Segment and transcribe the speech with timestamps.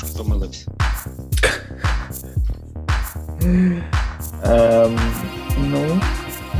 [0.00, 0.70] трошки помилився.
[4.44, 4.98] Ем,
[5.58, 6.00] ну,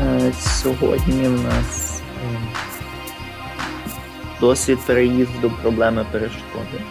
[0.03, 2.49] е, сьогодні в нас ем,
[4.41, 6.83] досвід переїзду проблеми перешкоди.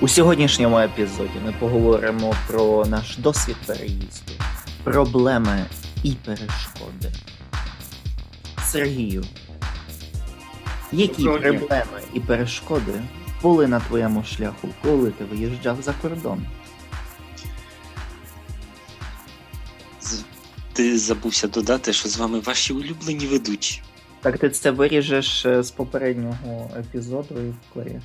[0.00, 4.32] У сьогоднішньому епізоді ми поговоримо про наш досвід переїзду,
[4.84, 5.64] проблеми
[6.02, 7.12] і перешкоди.
[8.64, 9.24] Сергію,
[10.92, 11.58] які Доброго дня.
[11.58, 13.02] проблеми і перешкоди
[13.42, 16.46] були на твоєму шляху, коли ти виїжджав за кордон?
[20.72, 23.82] Ти забувся додати, що з вами ваші улюблені ведучі.
[24.20, 28.02] Так ти це виріжеш е, з попереднього епізоду і вклеїш.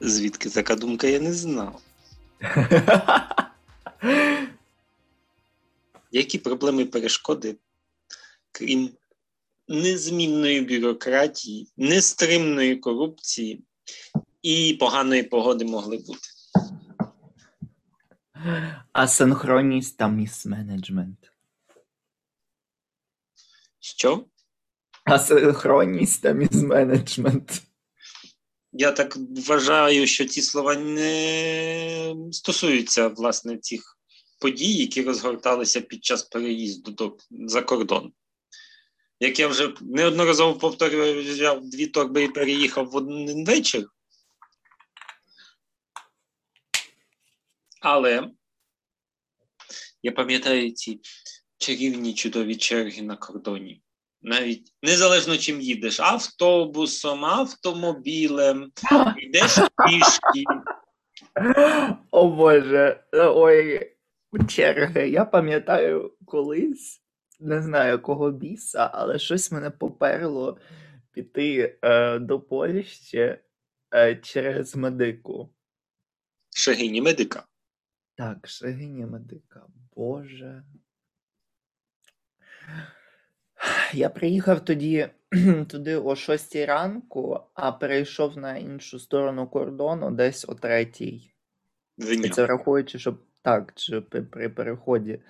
[0.00, 1.80] Звідки така думка, я не знав.
[6.12, 7.56] Які проблеми і перешкоди,
[8.52, 8.90] крім
[9.70, 13.64] незмінної бюрократії, нестримної корупції
[14.42, 16.28] і поганої погоди могли бути?
[18.92, 21.32] Асинхронність та місменеджмент.
[23.80, 24.24] Що?
[25.04, 27.62] Асинхронність та місменеджмент.
[28.72, 29.16] Я так
[29.48, 33.98] вважаю, що ці слова не стосуються власне цих
[34.40, 38.12] подій, які розгорталися під час переїзду до, за кордон.
[39.20, 43.86] Як я вже неодноразово повторював, взяв дві торби і переїхав в один вечір.
[47.80, 48.30] Але
[50.02, 51.00] я пам'ятаю ці
[51.58, 53.82] чарівні чудові черги на кордоні.
[54.22, 58.72] Навіть незалежно чим їдеш, автобусом, автомобілем,
[59.18, 60.44] йдеш пішки.
[62.10, 63.90] О Боже, ой,
[64.48, 65.08] черги.
[65.08, 66.99] Я пам'ятаю колись,
[67.40, 70.58] не знаю кого біса, але щось мене поперло
[71.12, 73.36] піти е, до Польщі
[73.94, 75.50] е, через медику.
[76.50, 77.46] Шагині медика.
[78.14, 79.66] Так, Шегині медика.
[79.96, 80.64] Боже.
[83.92, 85.08] Я приїхав тоді
[85.68, 90.90] туди о 6 ранку, а перейшов на іншу сторону кордону десь о 3.
[91.98, 95.22] І це враховуючи, що так, чи при, переході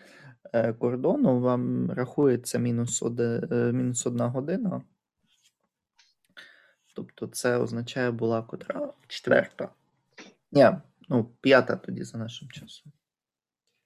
[0.78, 4.82] кордону вам рахується мінус, е, мінус одна година.
[6.94, 8.92] Тобто це означає була котра?
[9.08, 9.68] Четверта.
[10.52, 10.68] Ні,
[11.08, 12.92] ну, п'ята тоді за нашим часом.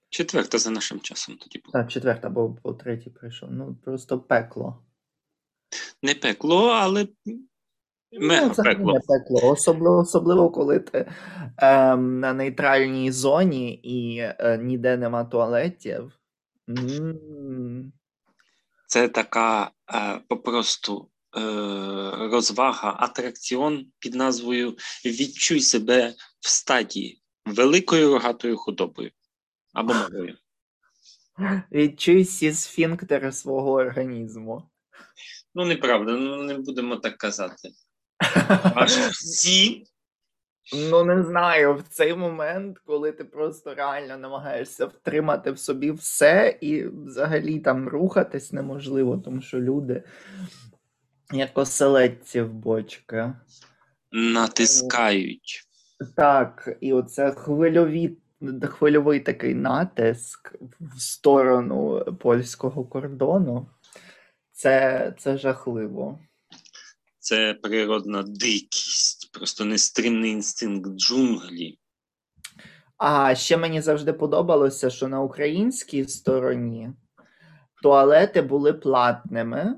[0.09, 1.73] Четверта за нашим часом тоді було.
[1.73, 3.53] Так, четверта, бо по третій прийшов.
[3.53, 4.83] Ну, просто пекло.
[6.03, 7.09] Не пекло, але
[8.13, 8.93] мега ну, пекло.
[8.93, 9.51] не пекло.
[9.51, 11.11] Особливо, особливо, коли ти
[11.57, 16.21] ем, на нейтральній зоні і е, ніде нема туалетів.
[18.87, 21.41] Це така е, попросту е,
[22.11, 29.11] розвага, атракціон під назвою Відчуй себе в стаді великою рогатою худобою
[29.73, 30.37] або малою.
[31.73, 34.71] Відчуй всі сфінктери свого організму.
[35.55, 37.71] Ну, неправда, ну не будемо так казати.
[38.75, 39.87] Аж всі
[40.73, 46.59] Ну, не знаю, в цей момент, коли ти просто реально намагаєшся втримати в собі все,
[46.61, 50.03] і взагалі там рухатись неможливо, тому що люди
[51.33, 53.33] як оселедці в бочки.
[54.13, 55.61] натискають.
[56.17, 58.19] Так, і оце хвильові,
[58.63, 63.69] хвильовий такий натиск в сторону польського кордону.
[64.53, 66.19] Це, це жахливо.
[67.25, 71.79] Це природна дикість, просто нестримний інстинкт джунглі.
[72.97, 76.91] А ще мені завжди подобалося, що на українській стороні
[77.83, 79.75] туалети були платними,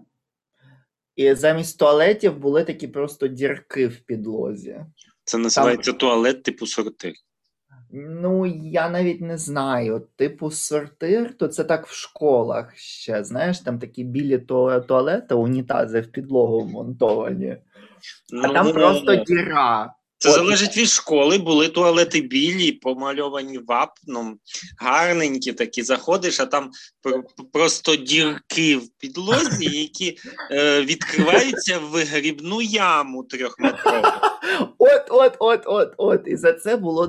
[1.16, 4.80] і замість туалетів були такі просто дірки в підлозі.
[5.24, 7.12] Це називається туалет типу сортир.
[7.92, 10.06] Ну, я навіть не знаю.
[10.16, 13.24] Типу сортир, то це так в школах ще.
[13.24, 17.56] Знаєш, там такі білі туа- туалети, унітази в підлогу вмонтовані.
[18.42, 19.94] А Ну, там просто діра.
[20.18, 21.38] Це залежить від школи.
[21.38, 24.38] Були туалети білі, помальовані вапном,
[24.78, 25.82] гарненькі такі.
[25.82, 26.70] Заходиш, а там
[27.52, 30.18] просто дірки в підлозі, які
[30.50, 34.06] е, відкриваються в вигрібну яму трьохметрову.
[34.78, 36.22] От, от, от, от, от.
[36.26, 37.06] І за це було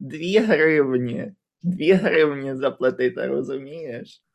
[0.00, 1.32] 2 гривні.
[1.62, 4.22] 2 гривні заплатити, розумієш?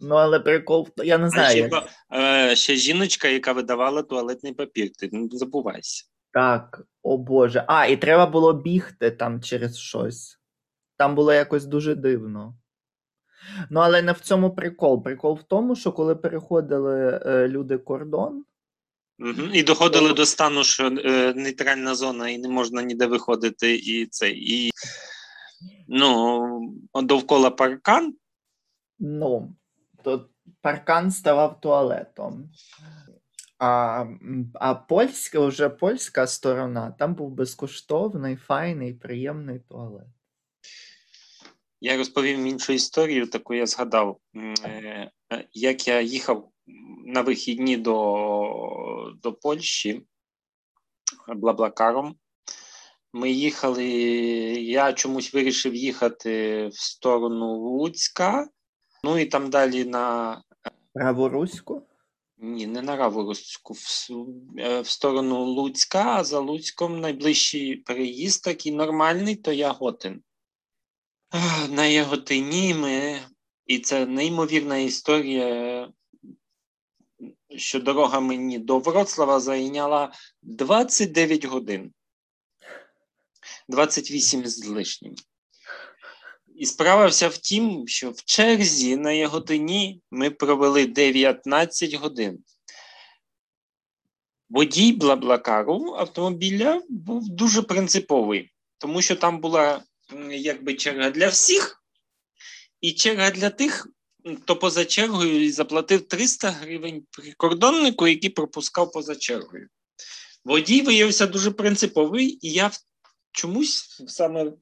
[0.00, 1.50] Ну, але прикол, я не А знаю.
[1.50, 1.88] ще, як-
[2.52, 4.90] е, ще жіночка, яка видавала туалетний папір.
[4.98, 6.04] Ти не забувайся.
[6.32, 7.64] Так, о Боже.
[7.66, 10.38] А, і треба було бігти там через щось.
[10.96, 12.54] Там було якось дуже дивно.
[13.70, 15.02] Ну, але не в цьому прикол.
[15.02, 18.44] Прикол в тому, що коли переходили е, люди кордон,
[19.20, 19.42] Угу.
[19.52, 24.30] І доходили до стану, що е, нейтральна зона, і не можна ніде виходити, і це.
[24.30, 24.70] І
[25.88, 28.14] ну, довкола паркан.
[28.98, 29.54] ну,
[30.04, 30.28] то
[30.60, 32.50] паркан ставав туалетом.
[33.60, 40.06] А, м, а польська, вже польська сторона, там був безкоштовний, файний, приємний туалет.
[41.80, 46.50] Я розповім іншу історію, таку я згадав, М, е, е, як я їхав
[47.06, 50.02] на вихідні до, до Польщі
[51.28, 52.14] Блаблакаром.
[53.12, 53.84] Ми їхали,
[54.62, 58.48] я чомусь вирішив їхати в сторону Луцька,
[59.04, 60.42] ну і там далі на
[60.94, 61.89] Праворуську?
[62.42, 64.08] Ні, не на Раворуську, в,
[64.58, 70.22] е, в сторону Луцька, а за Луцьком найближчий переїзд такий нормальний, то Яготин.
[71.70, 73.20] На Яготині ми,
[73.66, 75.92] і це неймовірна історія,
[77.56, 81.92] що дорога мені до Вроцлава зайняла 29 годин.
[83.68, 85.14] 28 з лишнім.
[86.60, 92.38] І справа вся в тім, що в черзі на Яготині ми провели 19 годин.
[94.50, 99.82] Водій Блаблакару автомобіля був дуже принциповий, тому що там була
[100.30, 101.82] якби черга для всіх,
[102.80, 103.88] і черга для тих,
[104.42, 109.68] хто поза чергою заплатив 300 гривень прикордоннику, який пропускав поза чергою.
[110.44, 112.70] Водій виявився дуже принциповий, і я
[113.32, 114.52] чомусь саме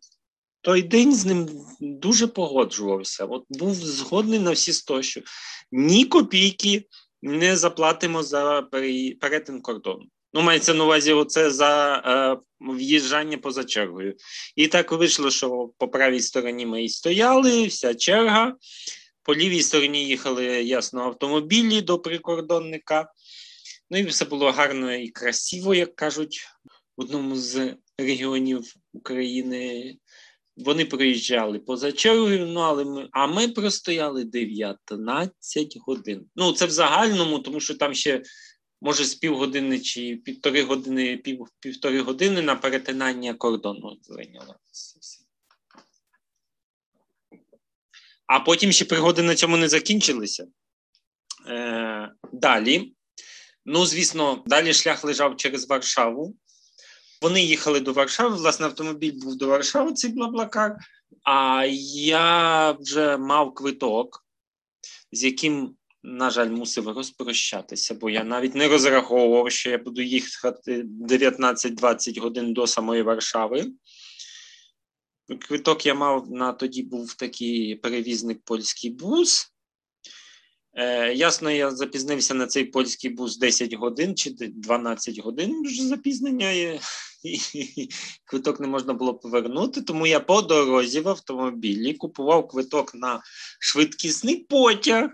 [0.68, 1.48] той день з ним
[1.80, 3.24] дуже погоджувався.
[3.24, 5.20] От був згодний на всі сто, що
[5.72, 6.84] ні копійки
[7.22, 8.62] не заплатимо за
[9.20, 10.04] перетин кордону.
[10.32, 14.14] Ну, мається на увазі, оце за е, в'їжджання поза чергою.
[14.56, 18.56] І так вийшло, що по правій стороні ми і стояли, вся черга.
[19.22, 23.12] По лівій стороні їхали ясно автомобілі до прикордонника.
[23.90, 26.46] Ну і все було гарно і красиво, як кажуть,
[26.96, 29.96] в одному з регіонів України.
[30.58, 36.26] Вони проїжджали поза чергою, ну але ми, а ми простояли 19 годин.
[36.36, 38.22] Ну, це в загальному, тому що там ще
[38.80, 44.54] може з півгодини чи півтори години, пів, півтори години на перетинання кордону зайняло.
[48.26, 50.46] А потім ще пригоди на цьому не закінчилися.
[51.48, 52.94] Е, далі.
[53.64, 56.36] Ну, звісно, далі шлях лежав через Варшаву.
[57.22, 58.36] Вони їхали до Варшави.
[58.36, 60.76] Власне, автомобіль був до Варшави, цей Блаблакар.
[61.22, 64.26] А я вже мав квиток,
[65.12, 70.82] з яким, на жаль, мусив розпрощатися, бо я навіть не розраховував, що я буду їхати
[70.82, 73.72] 19-20 годин до самої Варшави.
[75.40, 79.52] Квиток я мав на тоді був такий перевізник польський бус.
[80.80, 86.50] Е, ясно, я запізнився на цей польський бус 10 годин чи 12 годин вже запізнення
[86.50, 86.80] є.
[88.24, 93.22] Квиток не можна було повернути, тому я по дорозі в автомобілі купував квиток на
[93.60, 95.10] швидкісний потяг,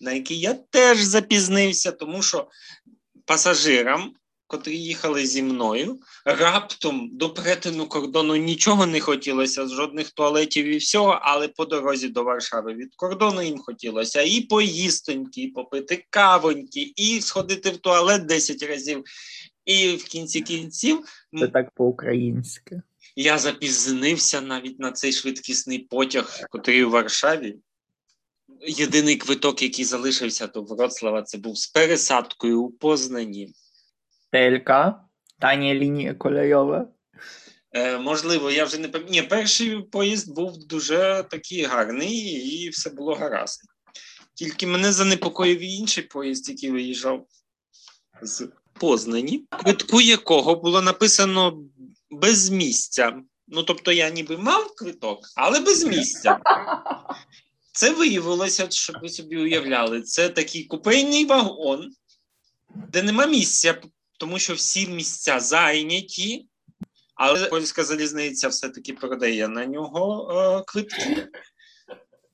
[0.00, 2.48] на який я теж запізнився, тому що
[3.24, 4.14] пасажирам,
[4.52, 11.18] котрі їхали зі мною, раптом до перетину кордону нічого не хотілося, жодних туалетів і всього,
[11.22, 17.20] але по дорозі до Варшави від кордону їм хотілося і поїстоньки, і попити кавоньки, і
[17.20, 19.04] сходити в туалет 10 разів.
[19.64, 21.00] І в кінці кінців
[21.38, 22.82] Це так по-українськи.
[23.16, 27.56] я запізнився навіть на цей швидкісний потяг, котрий у Варшаві.
[28.66, 33.52] Єдиний квиток, який залишився до Вроцлава, це був з пересадкою у Познані.
[34.32, 34.70] ТЛК,
[35.40, 36.88] тання лінія кольорова.
[37.72, 39.22] Е, можливо, я вже не пам'ятаю.
[39.22, 43.60] Ні, перший поїзд був дуже такий гарний, і все було гаразд.
[44.34, 47.26] Тільки мене занепокоїв інший поїзд, який виїжджав
[48.22, 51.64] з Познані, квитку якого було написано
[52.10, 53.22] без місця.
[53.48, 56.38] Ну, тобто, я ніби мав квиток, але без місця.
[57.72, 61.90] Це виявилося, щоб ви собі уявляли, це такий купейний вагон,
[62.92, 63.74] де нема місця,
[64.22, 66.46] тому що всі місця зайняті,
[67.14, 71.28] але польська залізниця все-таки продає на нього е, квитки.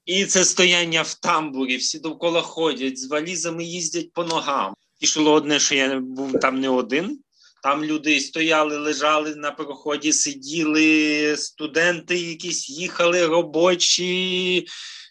[0.07, 4.75] І це стояння в тамбурі, всі довкола ходять, з валізами їздять по ногам.
[5.01, 7.21] Тішило одне, що я був там не один.
[7.63, 14.67] Там люди стояли, лежали на проході, сиділи, студенти якісь їхали, робочі,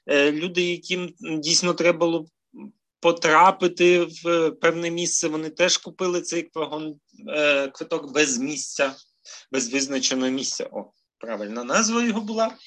[0.07, 2.25] е, люди, яким дійсно треба було
[3.07, 8.95] потрапити в певне місце, вони теж купили цей вагон, е, квиток без місця,
[9.51, 10.69] без визначеного місця.
[10.71, 12.57] О, правильна назва його була.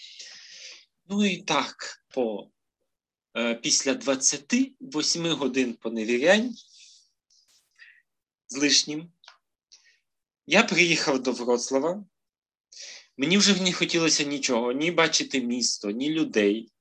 [1.09, 2.51] Ну і так, по
[3.37, 6.55] е, після 28 годин поневірянь
[8.49, 9.13] з лишнім,
[10.47, 12.05] я приїхав до Вроцлава.
[13.17, 16.73] Мені вже не хотілося нічого, ні бачити місто, ні людей.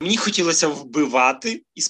[0.00, 1.80] Мені хотілося вбивати і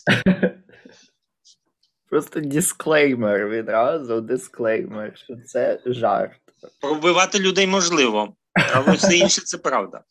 [2.11, 6.41] Просто дисклеймер відразу, дисклеймер, що це жарт.
[6.81, 8.35] Пробивати людей можливо,
[8.75, 10.05] але все інше це правда.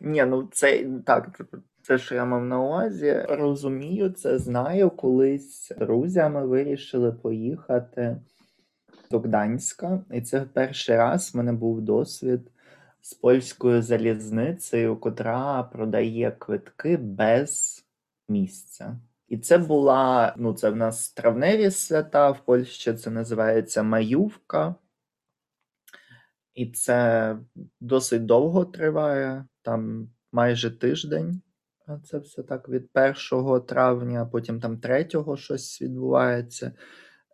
[0.00, 1.40] Ні, ну це так,
[1.82, 3.26] це що я мав на увазі.
[3.28, 4.90] Розумію, це знаю.
[4.90, 8.16] Колись з друзями вирішили поїхати
[9.10, 12.40] до Гданська, і це перший раз в мене був досвід
[13.02, 17.84] з польською залізницею, котра продає квитки без
[18.28, 19.00] місця.
[19.28, 24.74] І це була, ну, це в нас травневі свята, в Польщі це називається Маювка.
[26.54, 27.38] І це
[27.80, 31.42] досить довго триває, там майже тиждень.
[32.04, 32.90] Це все так від
[33.30, 36.72] 1 травня, потім там 3 щось відбувається,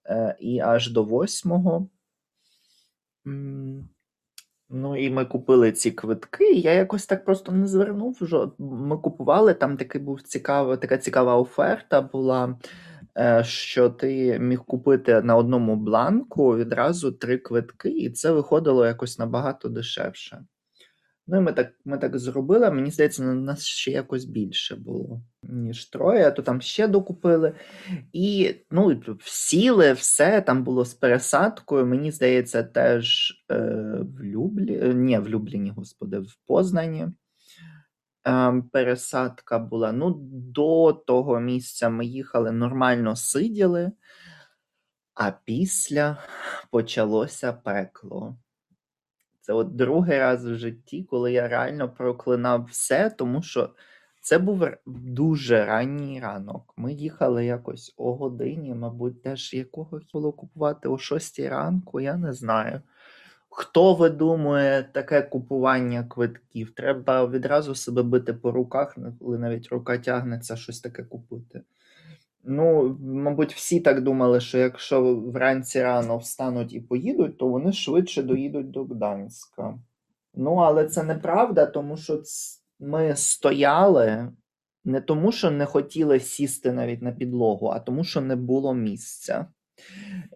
[0.04, 1.88] е, і аж до 8.
[4.70, 8.18] Ну, і ми купили ці квитки, я якось так просто не звернув.
[8.58, 12.58] Ми купували, там такий був цікава, така цікава оферта була,
[13.18, 19.18] е, що ти міг купити на одному бланку відразу три квитки, і це виходило якось
[19.18, 20.44] набагато дешевше.
[21.30, 22.70] Ну і ми так ми так зробили.
[22.70, 27.52] Мені здається, на нас ще якось більше було, ніж троє, то там ще докупили.
[28.12, 31.86] І ну, сіли, все там було з пересадкою.
[31.86, 33.56] Мені здається, теж е,
[34.18, 34.80] в Люблі...
[34.82, 37.06] Е, ні, в Любліні, господи, в Познані.
[38.26, 39.92] Е, пересадка була.
[39.92, 43.92] Ну, до того місця ми їхали, нормально сиділи,
[45.14, 46.18] а після
[46.70, 48.36] почалося пекло.
[49.48, 53.70] Це от другий раз в житті, коли я реально проклинав все, тому що
[54.20, 56.74] це був дуже ранній ранок.
[56.76, 62.32] Ми їхали якось о годині, мабуть, теж якого було купувати о 6 ранку, я не
[62.32, 62.82] знаю.
[63.50, 66.70] Хто видумує таке купування квитків?
[66.70, 71.62] Треба відразу себе бити по руках, коли навіть рука тягнеться щось таке купити.
[72.44, 78.22] Ну, мабуть, всі так думали, що якщо вранці рано встануть і поїдуть, то вони швидше
[78.22, 79.78] доїдуть до Гданська.
[80.34, 82.22] Ну, але це неправда, тому що
[82.80, 84.32] ми стояли
[84.84, 89.46] не тому, що не хотіли сісти навіть на підлогу, а тому, що не було місця.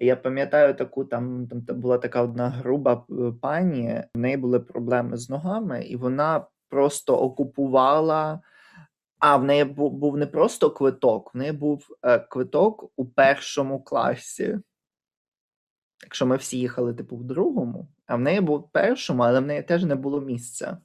[0.00, 5.16] Я пам'ятаю таку там, там була така одна груба е, пані, в неї були проблеми
[5.16, 8.40] з ногами, і вона просто окупувала.
[9.22, 13.82] А в неї був був не просто квиток, в неї був е, квиток у першому
[13.82, 14.58] класі.
[16.02, 19.46] Якщо ми всі їхали, типу, в другому, а в неї був в першому, але в
[19.46, 20.78] неї теж не було місця.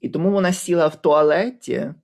[0.00, 1.94] І тому вона сіла в туалеті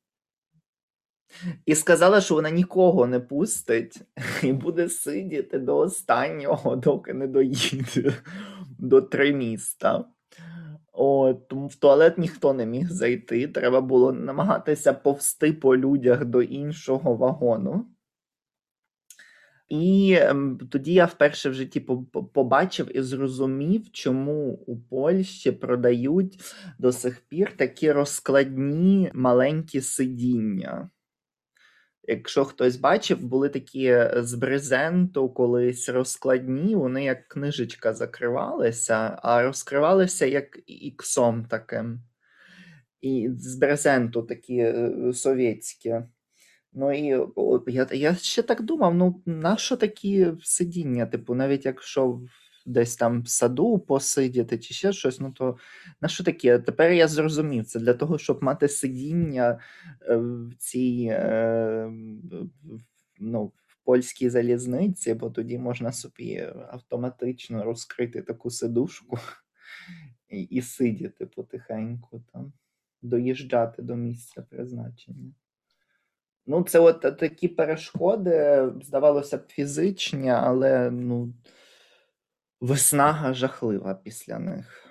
[1.66, 4.02] і сказала, що вона нікого не пустить
[4.42, 8.12] і буде сидіти до останнього, доки не доїде
[8.78, 10.04] до три міста.
[11.00, 13.48] От, в туалет ніхто не міг зайти.
[13.48, 17.86] Треба було намагатися повсти по людях до іншого вагону.
[19.68, 21.80] І ем, тоді я вперше в житті
[22.34, 26.40] побачив і зрозумів, чому у Польщі продають
[26.78, 30.90] до сих пір такі розкладні маленькі сидіння.
[32.10, 39.42] Якщо хтось бачив, були такі е, з брезенту колись розкладні, вони як книжечка закривалися, а
[39.42, 42.00] розкривалися як іксом таким.
[43.00, 45.94] І з брезенту такі е, совєтські.
[46.72, 47.26] Ну і
[47.66, 51.06] я я ще так думав: ну, нащо такі сидіння?
[51.06, 52.20] Типу, навіть якщо
[52.68, 55.56] десь там в саду посидіти чи ще щось, ну то
[56.00, 56.58] на що таке?
[56.58, 59.60] Тепер я зрозумів, це для того, щоб мати сидіння
[60.08, 61.90] е, в цій е,
[63.18, 69.18] ну, в польській залізниці, бо тоді можна собі автоматично розкрити таку сидушку
[70.28, 72.52] і, і сидіти потихеньку там,
[73.02, 75.32] доїжджати до місця призначення.
[76.46, 81.32] Ну, це от такі перешкоди, здавалося б, фізичні, але ну,
[82.60, 84.84] виснага жахлива після них.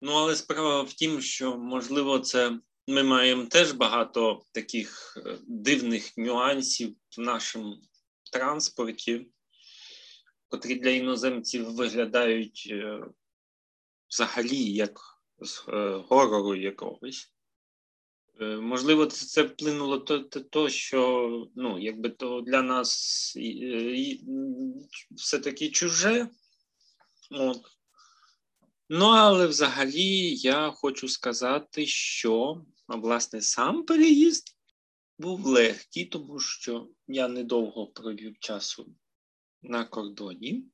[0.00, 6.16] Ну, але справа в тім, що можливо, це ми маємо теж багато таких е, дивних
[6.16, 7.76] нюансів в нашому
[8.32, 9.26] транспорті,
[10.48, 13.00] котрі для іноземців виглядають е,
[14.08, 15.00] взагалі як
[15.38, 17.35] з е, горору якогось.
[18.40, 23.36] Е, можливо, це вплинуло то, то, що ну, якби то для нас
[25.10, 26.28] все-таки чуже.
[27.30, 27.62] От.
[28.88, 34.56] Ну, але взагалі я хочу сказати, що власне сам переїзд
[35.18, 38.94] був легкий, тому що я недовго провів часу
[39.62, 40.64] на кордоні.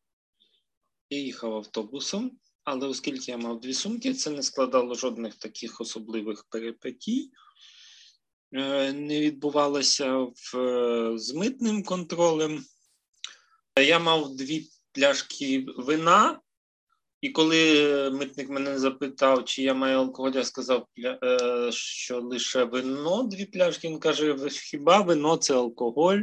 [1.11, 6.45] Я їхав автобусом, але оскільки я мав дві сумки, це не складало жодних таких особливих
[6.45, 7.31] перипетій.
[8.55, 12.65] Е, не відбувалося в, е, з митним контролем.
[13.81, 16.41] Я мав дві пляшки вина,
[17.21, 23.23] і коли митник мене запитав, чи я маю алкоголь, я сказав, е, що лише вино,
[23.23, 23.89] дві пляшки.
[23.89, 26.21] Він каже: хіба вино це алкоголь?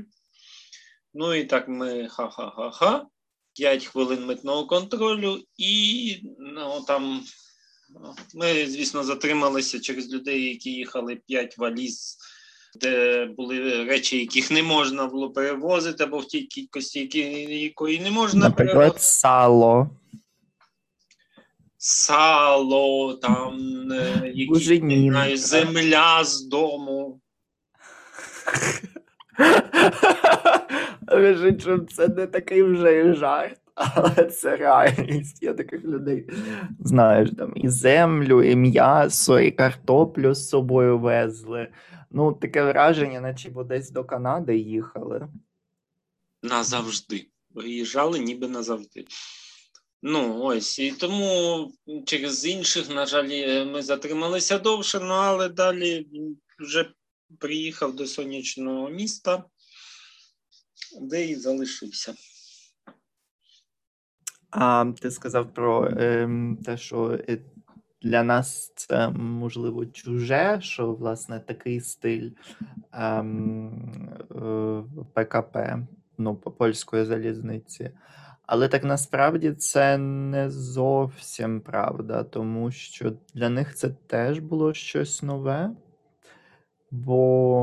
[1.13, 3.05] Ну і так ми ха-ха-ха-ха.
[3.53, 7.23] П'ять хвилин митного контролю, і ну, там
[8.35, 12.17] ми, звісно, затрималися через людей, які їхали п'ять валіз,
[12.81, 17.09] де були речі, яких не можна було перевозити, або в тій кількості,
[17.61, 19.03] якої не можна Наприклад, перевозити.
[19.03, 19.89] сало.
[21.77, 23.57] Сало, там
[24.33, 27.21] якісь, не знаю, земля з дому.
[31.07, 35.43] Кажуть, що це не такий вже жарт, але це реальність.
[35.43, 36.29] Я таких людей
[36.79, 41.67] знаєш, там і землю, і м'ясо, і картоплю з собою везли.
[42.11, 45.27] Ну, таке враження, наче десь до Канади їхали.
[46.43, 47.25] Назавжди.
[47.49, 49.05] Виїжджали ніби назавжди.
[50.01, 50.79] Ну, ось.
[50.79, 51.71] І тому
[52.05, 56.07] через інших, на жаль, ми затрималися довше, ну але далі
[56.59, 56.91] вже
[57.39, 59.43] приїхав до сонячного міста,
[61.01, 62.13] де і залишився.
[64.51, 66.29] А ти сказав про е,
[66.65, 67.37] те, що е,
[68.01, 72.29] для нас це можливо чуже, що власне такий стиль
[72.93, 74.83] е, е,
[75.13, 75.57] ПКП,
[76.17, 77.91] ну, по польської залізниці.
[78.45, 85.23] Але так насправді це не зовсім правда, тому що для них це теж було щось
[85.23, 85.71] нове,
[86.91, 87.61] бо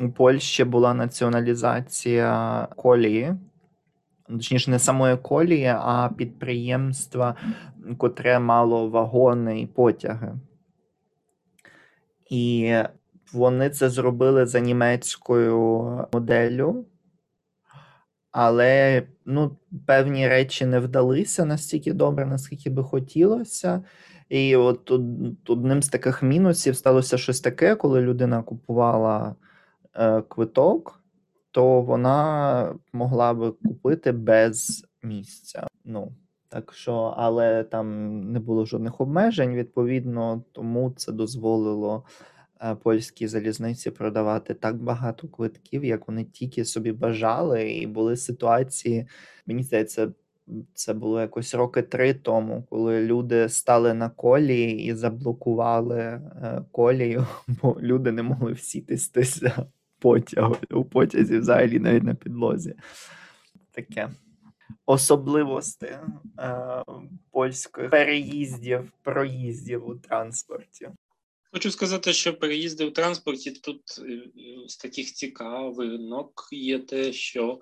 [0.00, 3.36] у Польщі була націоналізація колії
[4.28, 7.34] точніше, не самої колії, а підприємства,
[7.98, 10.34] котре мало вагони і потяги.
[12.30, 12.74] І
[13.32, 16.84] вони це зробили за німецькою моделлю,
[18.30, 19.56] але ну,
[19.86, 23.82] певні речі не вдалися настільки добре, наскільки би хотілося.
[24.28, 24.90] І от
[25.48, 29.34] одним з таких мінусів сталося щось таке, коли людина купувала
[29.94, 31.03] е, квиток
[31.54, 35.66] то вона могла би купити без місця.
[35.84, 36.12] Ну
[36.48, 39.54] так що, але там не було жодних обмежень.
[39.54, 42.04] Відповідно, тому це дозволило
[42.62, 49.06] е, польській залізниці продавати так багато квитків, як вони тільки собі бажали, і були ситуації.
[49.46, 50.12] Мені здається.
[50.74, 57.26] Це було якось роки три тому, коли люди стали на колії і заблокували е, колію,
[57.62, 59.66] бо люди не могли всітися
[60.04, 62.74] потягу, у потязі взагалі навіть на підлозі.
[63.70, 64.10] Таке.
[64.86, 66.00] Особливості е,
[67.30, 70.88] польських переїздів, проїздів у транспорті.
[71.52, 74.22] Хочу сказати, що переїзди в транспорті тут е,
[74.68, 77.60] з таких цікавинок є те, що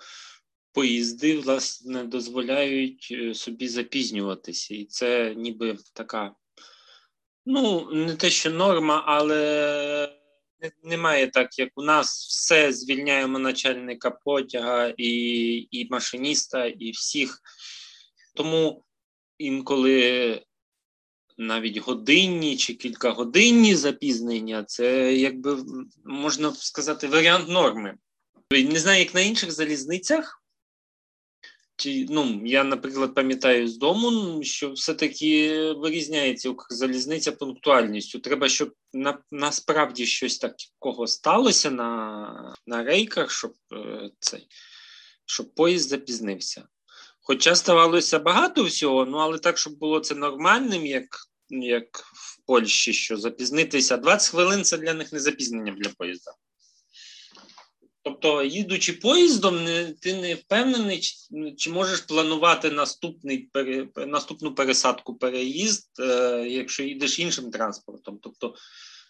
[0.72, 6.34] поїзди власне дозволяють е, собі запізнюватися, і це ніби така,
[7.46, 10.21] ну, не те, що норма, але
[10.82, 15.10] немає так, як у нас все звільняємо начальника потяга і,
[15.70, 17.42] і машиніста, і всіх.
[18.34, 18.84] Тому
[19.38, 20.42] інколи
[21.38, 25.64] навіть годинні чи кількагодинні запізнення це якби
[26.04, 27.94] можна сказати варіант норми.
[28.50, 30.41] Не знаю, як на інших залізницях.
[31.86, 38.18] Ну, Я, наприклад, пам'ятаю з дому, що все-таки вирізняється Укрзалізниця пунктуальністю.
[38.18, 44.46] Треба, щоб на, насправді щось такого сталося на на рейках, щоб е, цей,
[45.26, 46.68] щоб поїзд запізнився.
[47.20, 51.06] Хоча ставалося багато всього, ну але так, щоб було це нормальним, як
[51.50, 56.32] як в Польщі, що запізнитися 20 хвилин це для них не запізнення для поїзда.
[58.04, 61.14] Тобто, їдучи поїздом, не, ти не впевнений, чи,
[61.56, 68.18] чи можеш планувати наступний пере, наступну пересадку переїзд, е, якщо їдеш іншим транспортом.
[68.22, 68.54] Тобто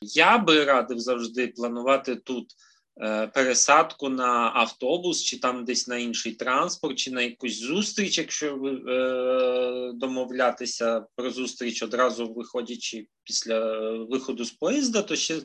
[0.03, 2.53] я би радив завжди планувати тут
[3.01, 8.57] е, пересадку на автобус, чи там десь на інший транспорт, чи на якусь зустріч, якщо
[8.57, 15.41] е, домовлятися про зустріч одразу виходячи після виходу з поїзда, то ще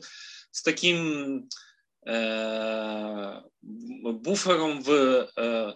[0.50, 1.42] з таким е,
[4.02, 4.90] буфером в,
[5.38, 5.74] е,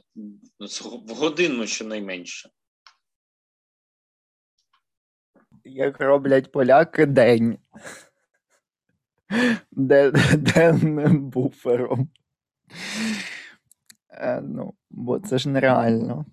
[1.06, 2.50] в годину щонайменше.
[5.64, 7.58] Як роблять поляки день.
[9.70, 12.08] Де, денним буфером.
[14.10, 16.26] Е, ну, бо це ж нереально.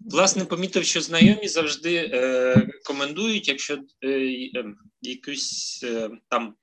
[0.00, 4.64] Власне, помітив, що знайомі завжди е, рекомендують, якщо е, е,
[5.00, 6.54] якийсь е, там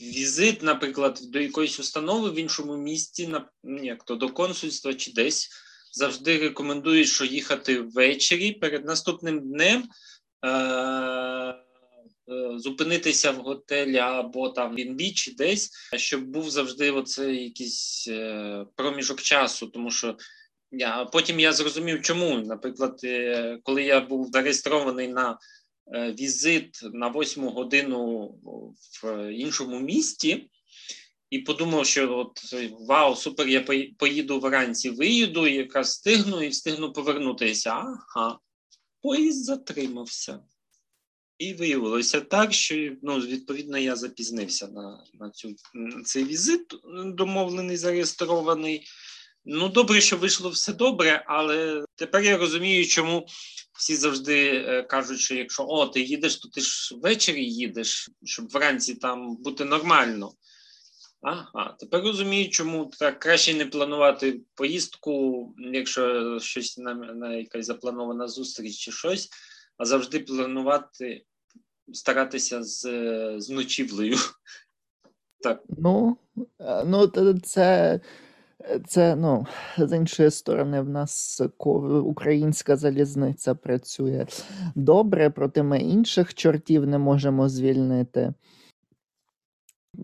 [0.00, 3.48] візит, наприклад, до якоїсь установи в іншому місті, на
[3.82, 5.48] як то до консульства чи десь,
[5.92, 9.84] завжди рекомендують, що їхати ввечері перед наступним днем.
[10.44, 11.54] Е,
[12.28, 18.66] Е, зупинитися в готелі або там в чи десь, щоб був завжди оцей якийсь е,
[18.76, 20.16] проміжок часу, тому що
[20.70, 22.38] я потім я зрозумів, чому.
[22.38, 25.38] Наприклад, е, коли я був зареєстрований на
[25.92, 28.34] візит на восьму годину
[29.02, 30.50] в іншому місті.
[31.30, 32.54] І подумав, що от
[32.88, 33.60] вау, супер, я
[33.98, 37.70] поїду вранці, виїду, і якраз встигну і встигну повернутися.
[37.70, 38.38] Ага,
[39.02, 40.40] поїзд затримався.
[41.38, 47.76] І виявилося так, що ну, відповідно я запізнився на на, цю, на цей візит, домовлений,
[47.76, 48.86] зареєстрований.
[49.44, 53.26] Ну, добре, що вийшло все добре, але тепер я розумію, чому
[53.74, 58.48] всі завжди е, кажуть, що якщо о, ти їдеш, то ти ж ввечері їдеш, щоб
[58.48, 60.32] вранці там бути нормально.
[61.22, 68.28] Ага, тепер розумію, чому так краще не планувати поїздку, якщо щось на, на якась запланована
[68.28, 69.30] зустріч чи щось
[69.76, 71.24] а завжди планувати,
[71.92, 72.80] старатися з
[73.40, 74.16] з ночівлею.
[75.42, 75.62] Так.
[75.68, 76.16] Ну,
[76.60, 77.06] е, ну
[77.42, 78.00] це.
[78.86, 79.46] Це ну,
[79.78, 81.42] з іншої сторони, в нас
[82.04, 84.26] українська залізниця працює
[84.74, 88.34] добре, проте ми інших чортів не можемо звільнити,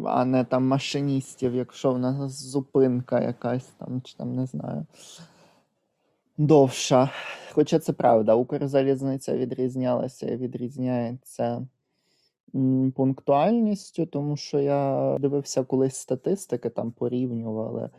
[0.05, 4.87] а не там машиністів, якщо в нас зупинка якась там, чи там не знаю
[6.39, 7.11] довша.
[7.53, 11.67] Хоча це правда, Укрзалізниця відрізнялася і відрізняється
[12.97, 17.91] пунктуальністю, тому що я дивився колись статистики, там порівнювали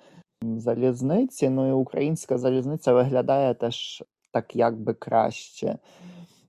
[0.41, 1.49] залізниці.
[1.49, 5.77] Ну і українська залізниця виглядає теж так якби краще.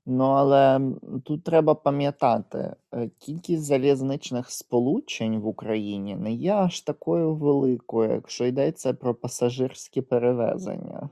[0.06, 0.80] Ну, але
[1.24, 8.46] тут треба пам'ятати, е, кількість залізничних сполучень в Україні не є аж такою великою, якщо
[8.46, 11.08] йдеться про пасажирські перевезення.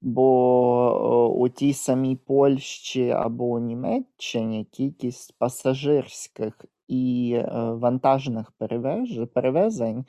[0.00, 8.52] Бо у тій самій Польщі або Німеччині кількість пасажирських і е, вантажних
[9.32, 10.04] перевезень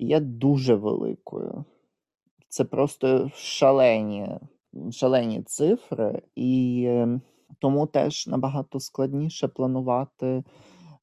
[0.00, 1.64] є дуже великою.
[2.48, 4.38] Це просто шалені
[4.92, 7.20] шалені цифри, і ем,
[7.58, 10.26] тому теж набагато складніше планувати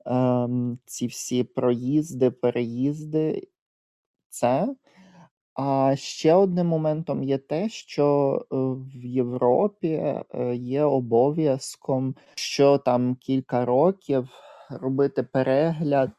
[0.08, 0.48] е,
[0.86, 3.48] ці всі проїзди, переїзди.
[4.30, 4.76] Це
[5.58, 8.56] а ще одним моментом є те, що е,
[9.00, 14.30] в Європі е, є обов'язком що там кілька років
[14.70, 16.12] робити перегляд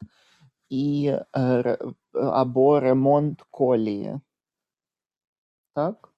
[0.69, 1.79] і е,
[2.13, 4.21] або ремонт колії.
[5.75, 6.13] Так?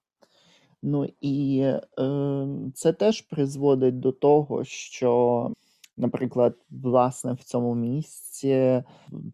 [0.83, 5.53] Ну і е, це теж призводить до того, що
[6.01, 8.83] Наприклад, власне, в цьому місці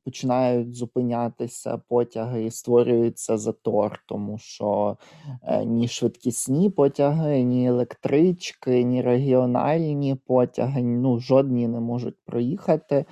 [0.06, 4.98] починають зупинятися потяги і створюється затор, тому що
[5.44, 13.06] е, ні швидкісні потяги, ні електрички, ні регіональні потяги ну жодні не можуть проїхати,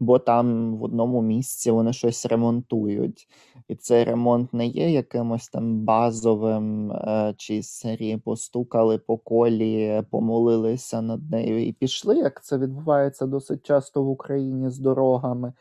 [0.00, 3.28] бо там в одному місці вони щось ремонтують.
[3.68, 11.02] І цей ремонт не є якимось там базовим, е, чи серії постукали по колі, помолилися
[11.02, 12.16] над нею і пішли.
[12.18, 15.52] Як це відбувається досить часто в Україні з дорогами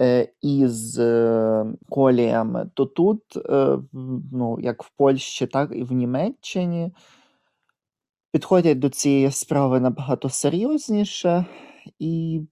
[0.00, 3.22] е, і з е, коліями, то тут,
[4.32, 6.92] ну, як в Польщі, так і в Німеччині,
[8.32, 11.46] підходять до цієї справи набагато серйозніше
[11.98, 12.42] і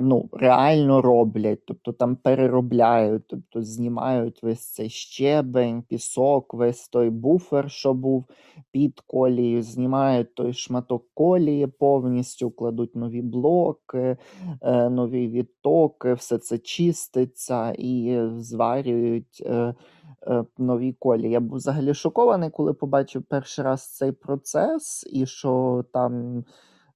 [0.00, 7.70] ну, реально роблять, тобто там переробляють, тобто знімають весь цей щебень, пісок, весь той буфер,
[7.70, 8.24] що був
[8.70, 14.16] під колією, знімають той шматок колії повністю, кладуть нові блоки,
[14.62, 19.42] е, нові відтоки, все це чиститься і зварюють.
[19.46, 19.74] Е,
[20.26, 21.30] е, Нові колії.
[21.30, 26.44] Я був взагалі шокований, коли побачив перший раз цей процес, і що там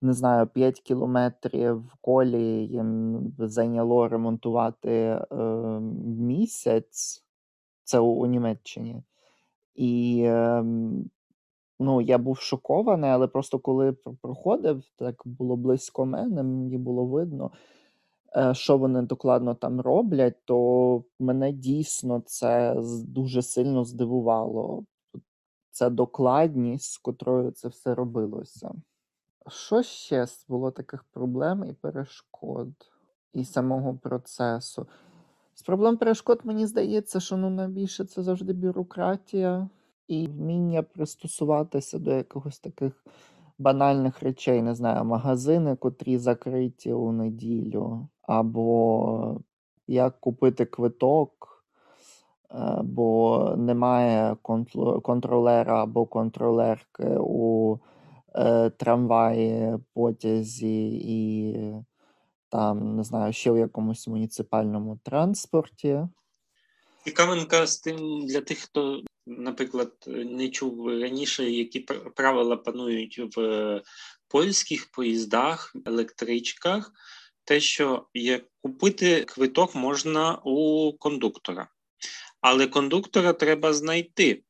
[0.05, 5.25] не знаю, 5 кілометрів колі їм зайняло ремонтувати е,
[6.19, 7.25] місяць,
[7.85, 9.03] це у, у Німеччині.
[9.75, 10.65] І е,
[11.81, 17.51] ну, я був шокований, але просто коли проходив, так було близько мене, мені було видно.
[18.37, 22.77] е, що вони докладно там роблять, то мене дійсно це
[23.09, 24.85] дуже сильно здивувало.
[25.71, 28.73] Це докладність, з котрою це все робилося.
[29.49, 32.69] Що ще було таких проблем і перешкод,
[33.33, 34.87] і самого процесу?
[35.55, 39.69] З проблем перешкод мені здається, що ну найбільше це завжди бюрократія
[40.09, 43.05] і вміння пристосуватися до якихось таких
[43.59, 49.41] банальних речей, не знаю, магазини, котрі закриті у неділю, або
[49.87, 51.65] як купити квиток,
[52.83, 54.37] бо немає
[55.03, 57.79] контролера або контролерки у
[58.77, 61.55] трамваї, потязі і
[62.49, 66.01] там, не знаю, ще в якомусь муніципальному транспорті.
[67.05, 71.81] Цікавинка з тим для тих, хто, наприклад, не чув раніше, які
[72.17, 73.83] правила панують в
[74.29, 76.93] польських поїздах, електричках,
[77.45, 81.69] те, що є купити квиток можна у кондуктора,
[82.41, 84.43] але кондуктора треба знайти.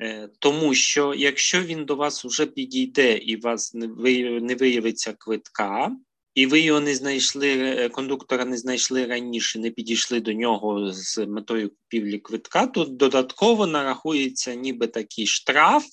[0.00, 5.96] Е, тому що якщо він до вас вже підійде і вас не виявиться квитка,
[6.34, 11.26] і ви його не знайшли, е, кондуктора не знайшли раніше, не підійшли до нього з
[11.26, 15.84] метою купівлі квитка, то додатково нарахується ніби такий штраф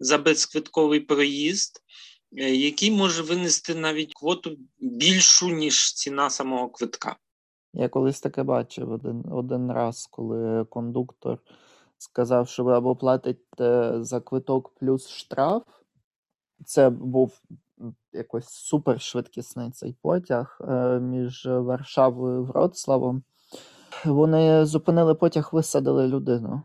[0.00, 1.80] за безквитковий проїзд,
[2.36, 7.16] е, який може винести навіть квоту більшу, ніж ціна самого квитка.
[7.74, 11.38] Я колись таке бачив один один раз, коли кондуктор
[12.02, 15.62] сказав, що ви або платите за квиток плюс штраф.
[16.64, 17.40] Це був
[18.12, 23.22] якось супершвидкісний цей потяг е, між Варшавою і Вроцлавом.
[24.04, 26.62] Вони зупинили потяг, висадили людину.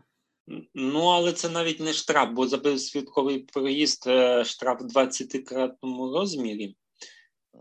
[0.74, 6.76] Ну, але це навіть не штраф, бо за безшвидковий проїзд е, штраф в 20-кратному розмірі.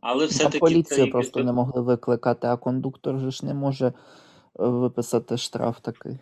[0.02, 1.12] Але все-таки поліцію це...
[1.12, 3.94] просто не могли викликати, а кондуктор же ж не може е,
[4.56, 6.20] виписати штраф такий.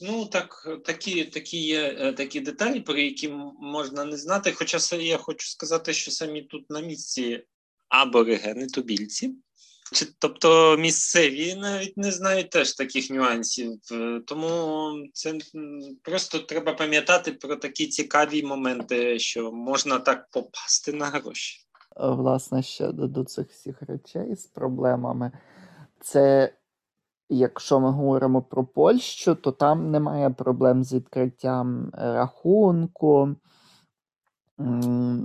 [0.00, 3.28] Ну, так, такі такі є е, такі деталі, про які
[3.60, 4.52] можна не знати.
[4.52, 7.44] Хоча я хочу сказати, що самі тут на місці
[7.88, 9.34] аборигени, тубільці,
[9.92, 13.80] чи, тобто місцеві навіть не знають теж таких нюансів.
[13.92, 15.38] Е, тому це
[16.02, 21.60] просто треба пам'ятати про такі цікаві моменти, що можна так попасти на гроші.
[21.96, 25.32] Е, власне, ще до цих всіх речей з проблемами.
[26.00, 26.52] Це
[27.28, 33.36] Якщо ми говоримо про Польщу, то там немає проблем з відкриттям е, рахунку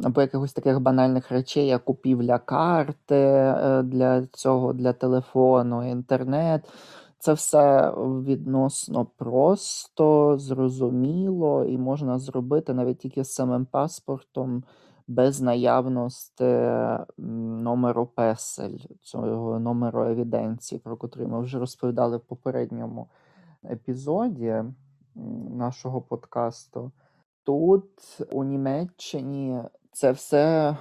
[0.03, 6.69] або якихось таких банальних речей, як купівля карти е, для цього, для телефону, інтернет.
[7.19, 14.63] Це все відносно просто, зрозуміло, і можна зробити навіть тільки з самим паспортом
[15.10, 16.69] без наявності
[17.17, 23.10] номеру песель, цього номеру евіденції, про котрий ми вже розповідали в попередньому
[23.72, 24.63] епізоді
[25.50, 26.91] нашого подкасту.
[27.43, 30.78] Тут у Німеччині це все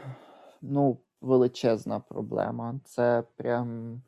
[0.63, 2.81] ну, величезна проблема.
[2.85, 4.01] Це прям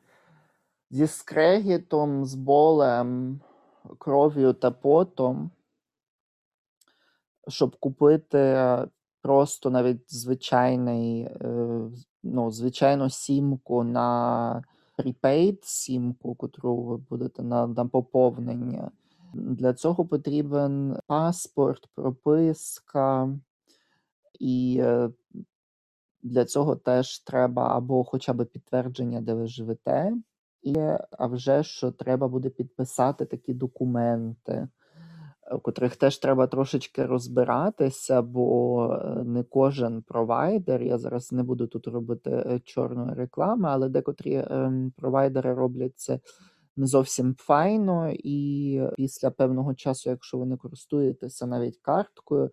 [0.91, 3.41] зі скрегітом, з болем,
[3.99, 5.51] кров'ю та потом,
[7.49, 8.57] щоб купити
[9.23, 11.81] просто навіть звичайний, е,
[12.23, 14.63] ну, звичайну сімку на
[14.99, 18.91] prepaid сімку, котру ви будете на, на поповнення.
[19.35, 23.29] Для цього потрібен паспорт, прописка,
[24.41, 25.11] і е,
[26.23, 30.13] для цього теж треба або хоча б підтвердження, де ви живете,
[30.63, 30.75] і
[31.19, 34.69] а вже що треба буде підписати такі документи
[35.53, 40.83] у котрих теж треба трошечки розбиратися, бо е, не кожен провайдер.
[40.83, 46.21] Я зараз не буду тут робити е, чорної реклами, але декотрі ем, провайдери роблять це
[46.77, 52.51] не зовсім файно, і після певного часу, якщо ви не користуєтеся навіть карткою,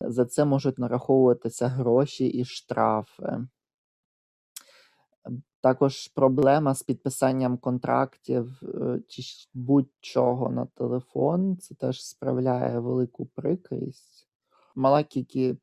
[0.00, 3.46] за це можуть нараховуватися гроші і штрафи.
[5.64, 9.22] Також проблема з підписанням контрактів е, чи
[9.54, 14.28] будь-чого на телефон, це теж справляє велику прикрість.
[15.08, 15.58] Кількість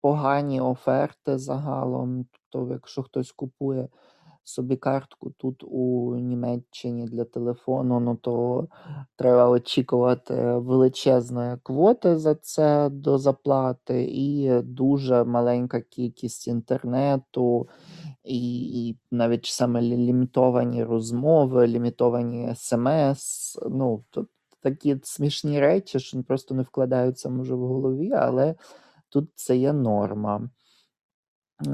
[0.00, 2.26] погані оферти загалом.
[2.50, 3.88] Тобто, якщо хтось купує
[4.44, 8.68] собі картку тут у Німеччині для телефону, ну то
[9.16, 17.68] треба очікувати величезної квоти за це до заплати, і дуже маленька кількість інтернету,
[18.24, 23.58] і і навіть саме лімітовані розмови, лімітовані смс.
[23.70, 24.26] Ну, то,
[24.62, 28.54] такі смішні речі, що просто не вкладаються може в голові, але
[29.08, 30.50] тут це є норма.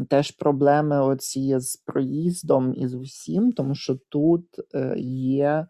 [0.08, 4.44] Теж проблеми оці з проїздом і з усім, тому що тут
[4.74, 5.66] е, є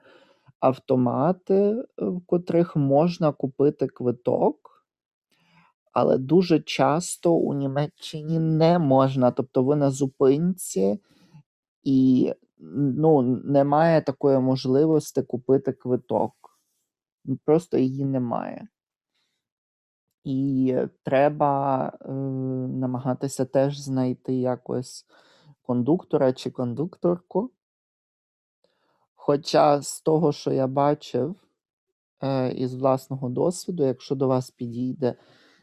[0.60, 4.86] автомати, в котрих можна купити квиток,
[5.92, 9.30] але дуже часто у Німеччині не можна.
[9.30, 11.00] Тобто ви на зупинці
[11.82, 16.32] і ну, немає такої можливості купити квиток.
[17.44, 18.68] Просто її немає.
[20.26, 22.12] І треба е,
[22.78, 25.06] намагатися теж знайти якось
[25.62, 27.50] кондуктора чи кондукторку.
[29.14, 31.36] Хоча з того, що я бачив
[32.22, 35.14] е, із власного досвіду, якщо до вас підійде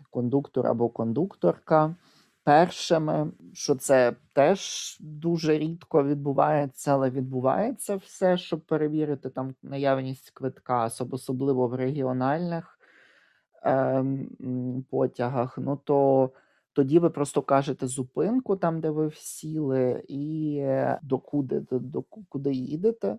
[0.09, 1.95] кондуктор або кондукторка,
[2.43, 10.89] першими, що це теж дуже рідко відбувається, але відбувається все, щоб перевірити там наявність квитка,
[11.11, 12.79] особливо в регіональних
[13.65, 14.05] е,
[14.89, 16.29] потягах, ну то
[16.73, 22.53] тоді ви просто кажете зупинку там, де ви сіли, і е, докуди, до, до куди
[22.53, 23.17] їдете.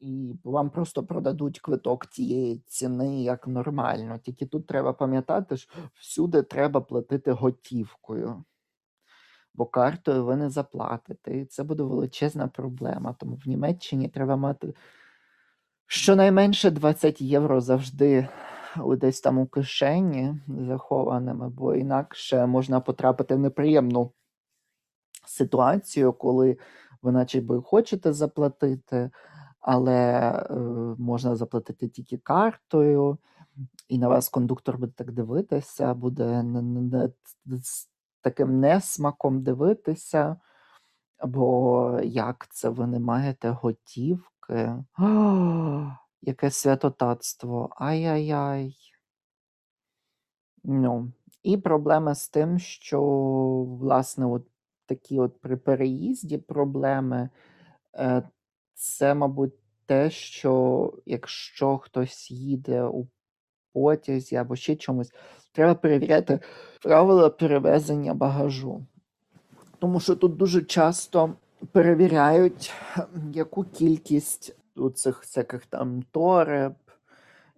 [0.00, 4.18] І вам просто продадуть квиток тієї ціни як нормально.
[4.18, 8.44] Тільки тут треба пам'ятати, що всюди треба платити готівкою,
[9.54, 11.38] бо картою ви не заплатите.
[11.38, 13.12] І це буде величезна проблема.
[13.18, 14.74] Тому в Німеччині треба мати
[15.86, 18.28] щонайменше 20 євро завжди
[18.96, 24.12] десь там у кишені захованими, бо інакше можна потрапити в неприємну
[25.26, 26.58] ситуацію, коли
[27.02, 29.10] ви наче би хочете заплатити,
[29.60, 30.54] але е,
[30.98, 33.18] можна заплатити тільки картою,
[33.88, 36.44] і на вас кондуктор буде так дивитися, буде
[37.46, 37.88] з
[38.20, 40.36] таким несмаком дивитися.
[41.24, 44.74] Бо як це ви не маєте готівки?
[46.26, 47.70] Яке святотатство.
[47.76, 48.76] Ай-яй-яй.
[50.64, 51.12] Ну,
[51.42, 53.00] І проблема з тим, що,
[53.80, 54.46] власне, от
[54.86, 57.28] такі от при переїзді проблеми,
[57.94, 58.22] е,
[58.74, 59.54] це, мабуть,
[59.86, 63.06] те, що якщо хтось їде у
[63.72, 65.12] потязі або ще чомусь,
[65.52, 66.40] треба перевіряти
[66.82, 68.86] правила перевезення багажу.
[69.78, 71.34] Тому що тут дуже часто
[71.72, 72.72] перевіряють,
[73.32, 76.74] яку кількість у цих всяких там тореб,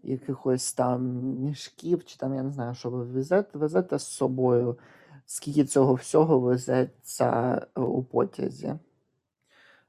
[0.03, 4.79] якихось там мішків, чи там, я не знаю, що ви везете, везете з собою,
[5.27, 8.75] скільки цього всього везеться е, у потязі,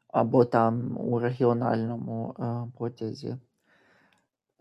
[0.08, 3.38] або там у регіональному е, потязі.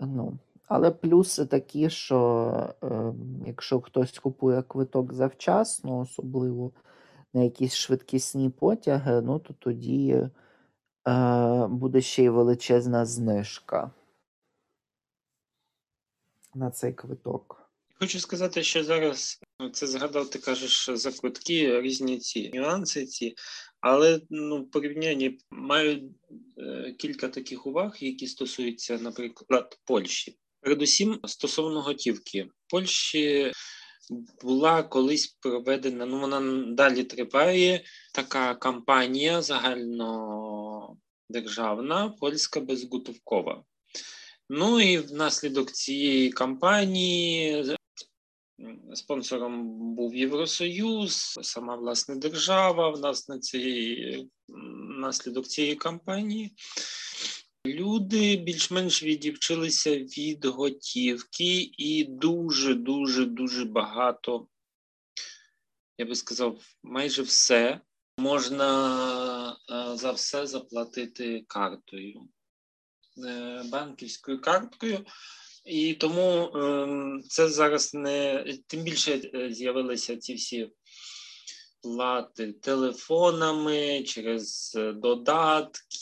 [0.01, 3.13] Ну, Але плюси такі, що е,
[3.47, 6.73] якщо хтось купує квиток завчасно, особливо
[7.35, 10.29] на якісь швидкісні потяги, ну то тоді
[11.69, 13.91] буде ще й величезна знижка
[16.55, 17.59] на цей квиток.
[18.01, 23.35] Хочу сказати, що зараз ну, це згадав, ти кажеш за квитки різні ці нюанси, ці,
[23.81, 26.15] але ну, в порівнянні маю
[26.59, 30.39] е, кілька таких уваг, які стосуються, наприклад, Польщі.
[30.61, 33.53] Передусім, стосовно готівки, Польщі
[34.43, 39.43] була колись проведена, ну вона далі триває така кампанія
[41.29, 43.65] загальнодержавна, польська безготовкова.
[44.51, 47.77] Ну і внаслідок цієї кампанії
[48.95, 49.65] спонсором
[49.95, 52.91] був Євросоюз, сама власне держава.
[52.91, 56.55] В цієї внаслідок цієї кампанії
[57.67, 64.47] люди більш-менш відівчилися від готівки, і дуже, дуже, дуже багато,
[65.99, 67.81] я би сказав, майже все
[68.19, 72.29] можна е, за все заплатити картою.
[73.27, 75.05] Е, банківською карткою,
[75.65, 80.71] і тому ем, це зараз не тим більше е, з'явилися ці всі
[81.83, 85.99] плати телефонами через е, додатки,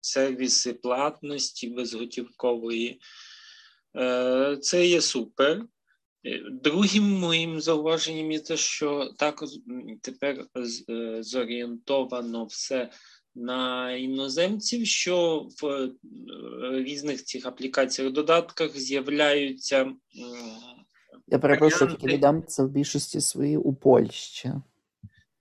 [0.00, 3.00] сервіси платності безготівкової.
[4.60, 5.62] Це є супер.
[6.62, 9.48] Другим моїм зауваженням є те, що також
[10.02, 10.46] тепер
[11.20, 12.90] зорієнтовано все
[13.34, 15.90] на іноземців, що в е,
[16.84, 19.92] різних цих аплікаціях додатках з'являються.
[21.26, 24.52] Я перепрошую, тільки додам це в більшості своїй у Польщі.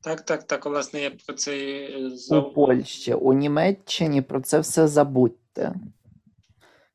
[0.02, 1.88] Так, так, так, власне, я про це
[2.32, 5.74] У Польщі, у Німеччині про це все забудьте.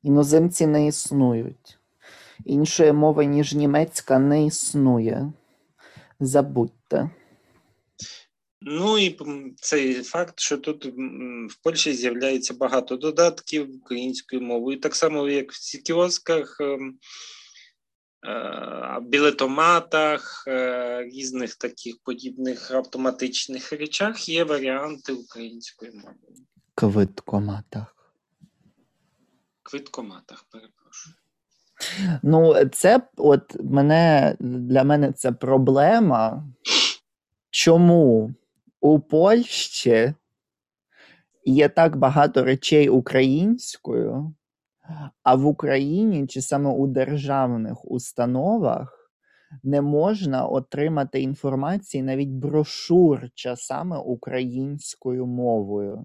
[0.03, 1.78] Іноземці не існують.
[2.45, 5.33] Іншої мови, ніж німецька, не існує.
[6.21, 7.11] Забудьте.
[8.61, 9.19] Ну і
[9.57, 10.87] цей факт, що тут
[11.51, 14.81] в Польщі з'являється багато додатків українською мовою.
[14.81, 16.99] Так само, як в кіосках ем,
[18.27, 26.15] е, білетоматах, е, різних таких подібних автоматичних речах є варіанти української мови.
[26.75, 27.97] Квиткоматах.
[29.63, 31.15] Квиткоматах, перепрошую.
[32.23, 36.45] Ну, це от мене для мене це проблема.
[37.51, 38.35] Чому
[38.81, 40.15] у Польщі
[41.45, 44.35] є так багато речей українською,
[45.23, 48.99] а в Україні чи саме у державних установах
[49.63, 56.05] не можна отримати інформації навіть брошур часами українською мовою.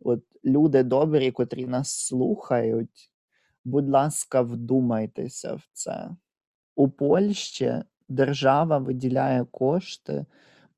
[0.00, 3.11] От люди добрі, котрі нас слухають,
[3.64, 6.10] будь ласка, вдумайтеся в це.
[6.74, 10.26] У Польщі держава виділяє кошти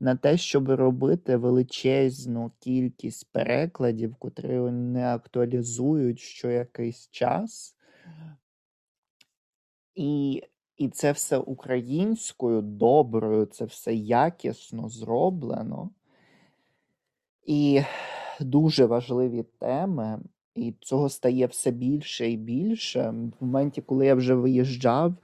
[0.01, 7.77] на те, щоб робити величезну кількість перекладів, котрі вони актуалізують що якийсь час.
[9.95, 10.43] І
[10.77, 15.91] і це все українською, доброю, це все якісно зроблено.
[17.47, 17.83] І
[18.41, 20.21] дуже важливі теми,
[20.55, 23.15] і цього стає все більше і більше.
[23.41, 25.15] В моменті, коли я вже виїжджав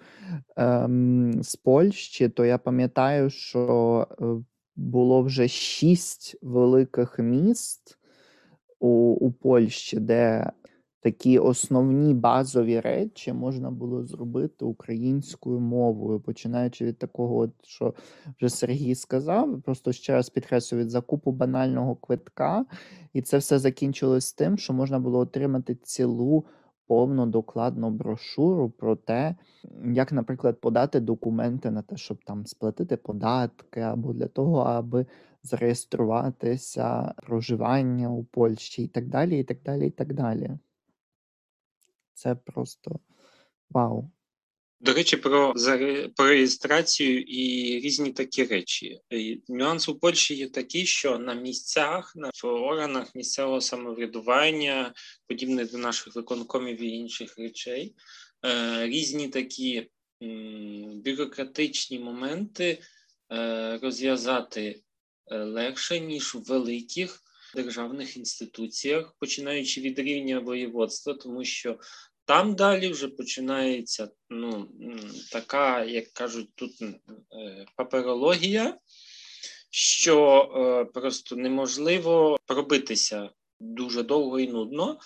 [0.57, 4.24] ем, з Польщі, то я пам'ятаю, що е,
[4.76, 7.99] було вже шість великих міст
[8.78, 8.89] у,
[9.20, 10.51] у Польщі, де
[11.01, 17.94] такі основні базові речі можна було зробити українською мовою, починаючи від такого, от, що
[18.38, 22.64] вже Сергій сказав, просто ще раз підкреслю від закупу банального квитка,
[23.12, 26.44] і це все закінчилось тим, що можна було отримати цілу
[26.86, 29.36] повну докладну брошуру про те,
[29.84, 35.07] як, наприклад, подати документи на те, щоб там сплатити податки, або для того, аби
[35.42, 40.59] зареєструватися проживання у Польщі, і так далі, і так далі, і так далі.
[42.21, 43.01] Це просто
[43.71, 44.11] вау.
[44.81, 45.55] До речі, про
[46.16, 49.01] про реєстрацію і різні такі речі.
[49.11, 54.95] І Нюанс у Польщі є такий, що на місцях, на органах місцевого самоврядування,
[55.27, 57.95] подібних до наших виконкомів і інших речей,
[58.47, 59.91] е, різні такі
[61.05, 62.83] бюрократичні моменти
[63.33, 64.83] е, розв'язати
[65.27, 67.23] е, легше, ніж у великих
[67.55, 71.79] державних інституціях, починаючи від рівня воєводства, тому що
[72.31, 74.68] там далі вже починається ну,
[75.33, 76.97] така, як кажуть, тут е,
[77.76, 78.78] паперологія,
[79.70, 84.99] що е, просто неможливо пробитися дуже довго і нудно.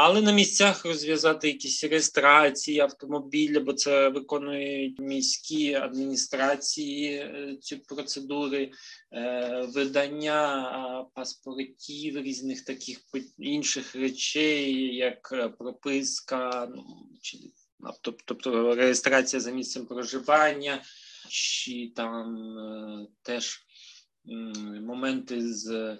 [0.00, 8.70] Але на місцях розв'язати якісь реєстрації автомобіля, бо це виконують міські адміністрації е, ці процедури,
[9.12, 12.98] е, видання паспортів, різних таких
[13.38, 16.84] інших речей, як е, прописка, ну
[17.22, 17.38] чи
[18.24, 20.82] тобто реєстрація за місцем проживання,
[21.28, 23.66] чи там теж
[24.80, 25.98] моменти з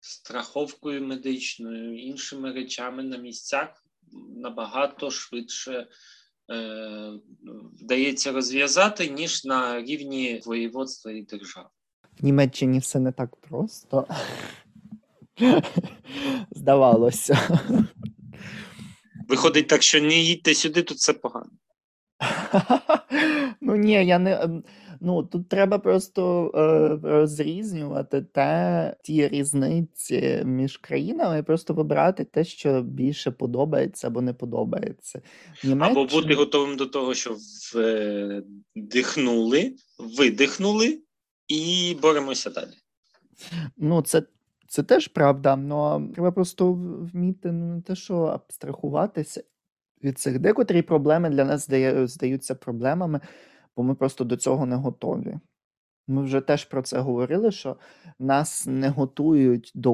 [0.00, 3.84] страховкою медичною, іншими речами на місцях
[4.36, 5.86] набагато швидше
[6.52, 7.12] е,
[7.80, 11.68] вдається розв'язати, ніж на рівні воєводства і держави.
[12.20, 14.06] В Німеччині все не так просто.
[16.50, 17.60] Здавалося.
[19.28, 21.50] Виходить так, що не їдьте сюди, тут все погано.
[23.60, 24.62] Ну ні, я не.
[25.00, 32.44] Ну тут треба просто е, розрізнювати те, ті різниці між країнами, і просто вибирати те,
[32.44, 35.22] що більше подобається або не подобається.
[35.64, 36.00] Німеччина...
[36.00, 37.36] Або бути готовим до того, що
[38.76, 40.98] вдихнули, видихнули
[41.48, 42.74] і боремося далі.
[43.76, 44.22] Ну, це.
[44.72, 46.72] Це теж правда, але треба просто
[47.12, 49.42] вміти ну, не те, що абстрахуватися
[50.04, 51.70] від цих декотрі проблеми для нас
[52.06, 53.20] здаються проблемами,
[53.80, 55.38] бо ми просто до цього не готові.
[56.08, 57.76] Ми вже теж про це говорили, що
[58.18, 59.92] нас не готують до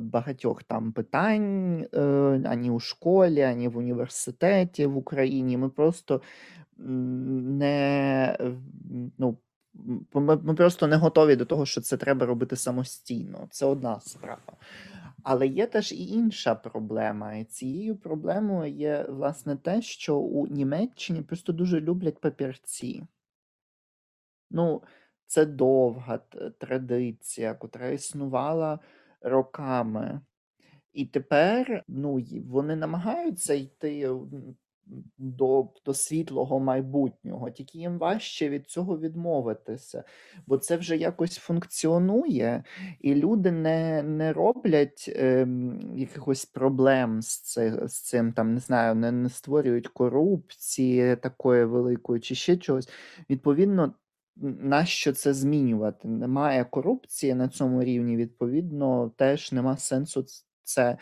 [0.00, 2.00] багатьох там питань е,
[2.44, 5.56] ані у школі, ані в університеті в Україні.
[5.56, 6.20] Ми просто
[6.78, 8.38] не
[9.18, 9.38] ну,
[10.14, 13.48] ми, ми просто не готові до того, що це треба робити самостійно.
[13.50, 14.56] Це одна справа.
[15.22, 17.34] Але є теж і інша проблема.
[17.34, 23.06] І цією проблемою є власне те, що у Німеччині просто дуже люблять папірці.
[24.50, 24.82] Ну,
[25.26, 26.18] це довга
[26.58, 28.78] традиція, котра існувала
[29.20, 30.20] роками.
[30.92, 34.10] І тепер ну, вони намагаються йти
[35.18, 40.04] до, до світлого майбутнього, тільки їм важче від цього відмовитися,
[40.46, 42.64] бо це вже якось функціонує,
[43.00, 45.48] і люди не не роблять е,
[45.96, 52.20] якихось проблем з це, з цим, там, не знаю, не, не створюють корупції такої великої
[52.20, 52.88] чи ще чогось.
[53.30, 53.94] Відповідно,
[54.60, 56.08] нащо це змінювати?
[56.08, 60.24] Немає корупції на цьому рівні, відповідно, теж нема сенсу
[60.68, 60.96] це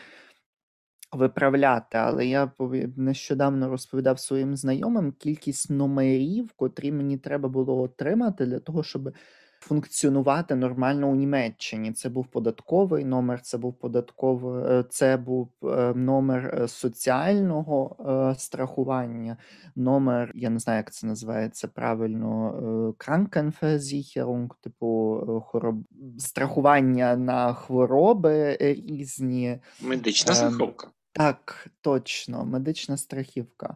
[1.11, 1.97] виправляти.
[1.97, 2.51] Але я
[2.95, 9.13] нещодавно розповідав своїм знайомим кількість номерів, котрі мені треба було отримати для того, щоб
[9.59, 11.91] функціонувати нормально у Німеччині.
[11.93, 17.95] Це був податковий номер, це був податковий, е, це був е, номер е, соціального
[18.37, 19.37] страхування,
[19.75, 22.53] номер, я не знаю, як це називається правильно,
[22.97, 25.75] Krankenversicherung, типу хвороб
[26.17, 29.59] страхування на хвороби різні.
[29.81, 30.87] Медична страховка.
[31.17, 33.75] Так, точно, медична страхівка.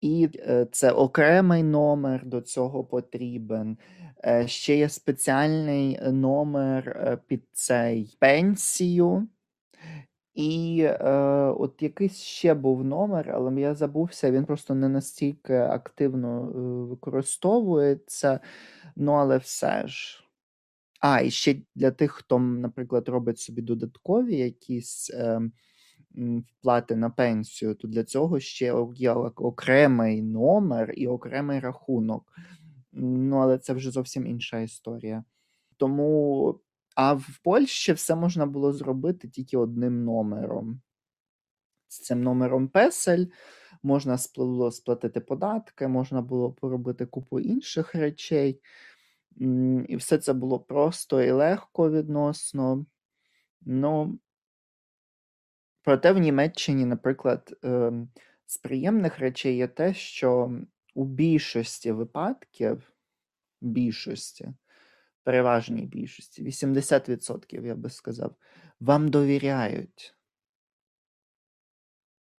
[0.00, 0.28] І
[0.72, 3.78] це окремий номер до цього потрібен.
[4.26, 9.28] Е, ще є спеціальний е, номер е, під цей пенсію.
[10.34, 11.10] І е,
[11.58, 16.58] от якийсь ще був номер, але я забувся, він просто не настільки активно е,
[16.90, 18.40] використовується.
[18.96, 20.24] Ну, але все ж.
[21.00, 25.40] А, і ще для тих, хто, наприклад, робить собі додаткові якісь е,
[26.16, 32.32] вплати на пенсію, то для цього ще є окремий номер і окремий рахунок.
[32.92, 35.24] Ну, але це вже зовсім інша історія.
[35.76, 36.60] Тому,
[36.94, 40.80] а в Польщі все можна було зробити тільки одним номером.
[41.88, 43.26] З цим номером песель
[43.82, 48.60] можна було сплатити податки, можна було поробити купу інших речей.
[49.88, 52.86] І все це було просто і легко відносно.
[53.60, 54.18] Ну,
[55.86, 58.08] проте в Німеччині, наприклад, ем,
[58.46, 60.52] з приємних речей є те, що
[60.94, 62.92] у більшості випадків,
[63.60, 64.48] більшості,
[65.22, 68.34] переважній більшості, 80%, я би сказав,
[68.80, 70.16] вам довіряють.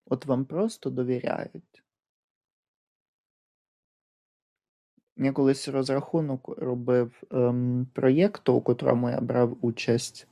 [0.06, 1.84] От вам просто довіряють.
[5.16, 10.28] Я колись розрахунок робив ем, проєкту, у котрому я брав участь,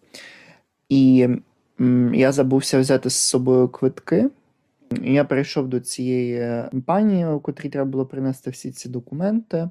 [0.88, 1.28] і
[2.12, 4.30] я забувся взяти з собою квитки.
[5.02, 9.68] Я прийшов до цієї компанії, у котрій треба було принести всі ці документи.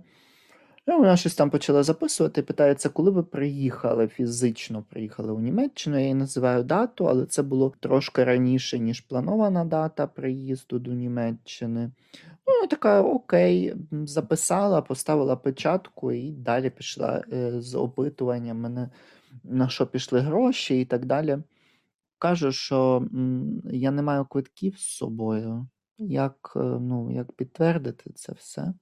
[0.88, 6.00] І вона щось там почала записувати і питається, коли ви приїхали, фізично приїхали у Німеччину.
[6.00, 11.92] Я їй називаю дату, але це було трошки раніше, ніж планована дата приїзду до Німеччини.
[12.48, 18.90] Ну, така окей, записала, поставила печатку і далі пішла е, з опитуванням мене,
[19.44, 21.38] на що пішли гроші і так далі
[22.24, 23.08] кажу, що
[23.64, 25.68] я не маю квитків з собою.
[25.98, 28.74] Як, е, ну, як підтвердити це все?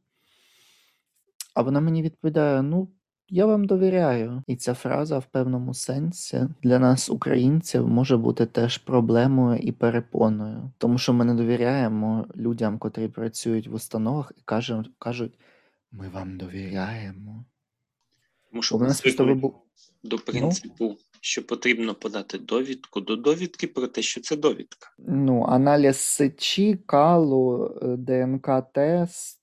[1.54, 2.88] А вона мені відповідає: ну,
[3.30, 4.44] я вам довіряю.
[4.48, 10.72] І ця фраза в певному сенсі для нас, українців, може бути теж проблемою і перепоною,
[10.78, 15.34] тому що ми не довіряємо людям, котрі працюють в установах, і кажуть, кажуть
[15.92, 17.46] ми вам довіряємо.
[18.50, 19.26] Тому що у нас просто
[20.04, 20.18] до ну?
[20.26, 20.98] принципу, ну?
[21.22, 24.92] Що потрібно подати довідку до довідки про те, що це довідка.
[24.98, 29.38] Ну, аналіз сечі, калу, е, ДНК-тест,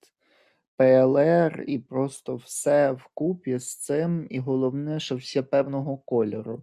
[0.76, 6.62] ПЛР і просто все вкупі з цим, і головне, що все певного кольору.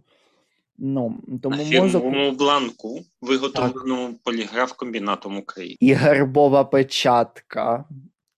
[0.78, 2.38] Ну, тому фірмовому мозок...
[2.38, 5.76] бланку, виготовленому поліграф комбінатом України.
[5.80, 7.84] І гербова печатка.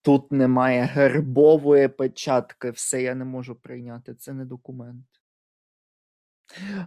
[0.02, 4.14] Тут немає гербової печатки, все я не можу прийняти.
[4.14, 5.04] Це не документ.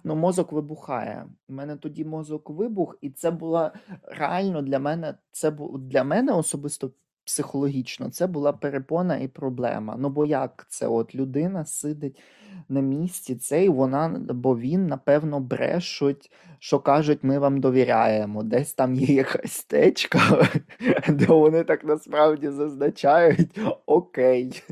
[0.03, 1.25] Ну, мозок вибухає.
[1.49, 3.71] У мене тоді мозок вибух, і це була
[4.03, 6.91] реально для мене, це було для мене особисто
[7.25, 9.95] психологічно, це була перепона і проблема.
[9.99, 10.87] Ну, бо як це?
[10.87, 12.21] От людина сидить
[12.69, 18.43] на місці, це і вона, бо він, напевно, брешуть, що кажуть, ми вам довіряємо.
[18.43, 20.47] Десь там є якась течка,
[21.09, 24.63] де вони так насправді зазначають окей,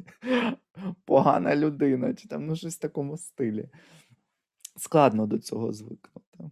[1.05, 3.69] погана людина, чи там ну щось в такому стилі
[4.79, 6.51] складно до цього звикнути.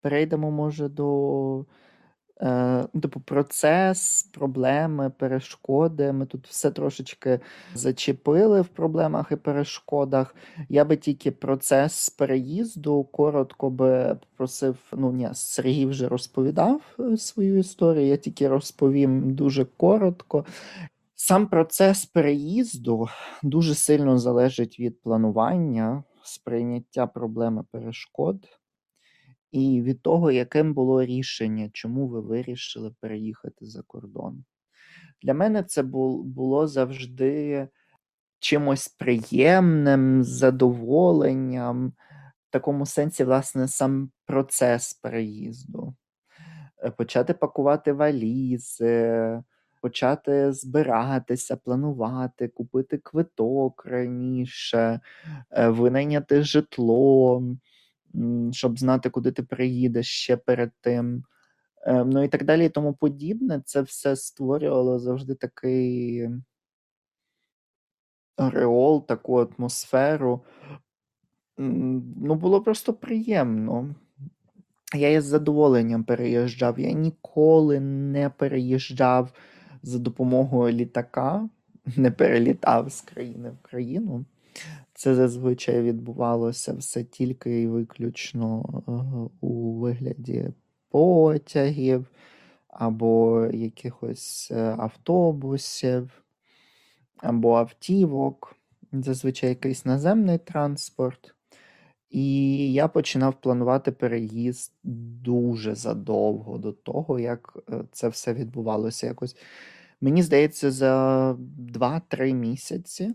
[0.00, 1.64] Перейдемо, може, до
[2.40, 6.12] е, ну, типу, процес, проблеми, перешкоди.
[6.12, 7.40] Ми тут все трошечки
[7.74, 10.34] зачепили в проблемах і перешкодах.
[10.68, 14.76] Я би тільки процес переїзду коротко би просив.
[14.92, 20.44] Ну, ні, Сергій вже розповідав е, свою історію, я тільки розповім дуже коротко.
[21.14, 23.08] Сам процес переїзду
[23.42, 28.48] дуже сильно залежить від планування сприйняття проблеми перешкод
[29.52, 34.44] і від того, яким було рішення, чому ви вирішили переїхати за кордон.
[35.22, 37.68] Для мене це було завжди
[38.38, 41.88] чимось приємним, задоволенням,
[42.48, 45.94] в такому сенсі, власне, сам процес переїзду.
[46.84, 49.42] Е, почати пакувати валізи,
[49.84, 55.00] почати збиратися, планувати, купити квиток раніше,
[55.50, 57.42] е, винайняти житло,
[58.52, 61.24] щоб знати, куди ти приїдеш ще перед тим.
[61.86, 63.62] Е, ну і так далі, і тому подібне.
[63.64, 66.28] Це все створювало завжди такий
[68.36, 70.40] ореол, таку атмосферу.
[71.58, 73.94] Ну, було просто приємно.
[74.94, 76.80] Я із задоволенням переїжджав.
[76.80, 79.32] Я ніколи не переїжджав
[79.84, 81.48] за допомогою літака,
[81.96, 84.24] не перелітав з країни в країну.
[84.94, 88.92] Це зазвичай відбувалося все тільки і виключно е,
[89.40, 90.48] у вигляді
[90.90, 92.06] потягів
[92.68, 96.22] або якихось е, автобусів,
[97.16, 98.56] або автівок,
[98.92, 101.33] зазвичай якийсь наземний транспорт.
[102.10, 109.36] І я починав планувати переїзд дуже задовго до того, як е, це все відбувалося якось.
[110.00, 113.14] Мені здається, за 2-3 місяці.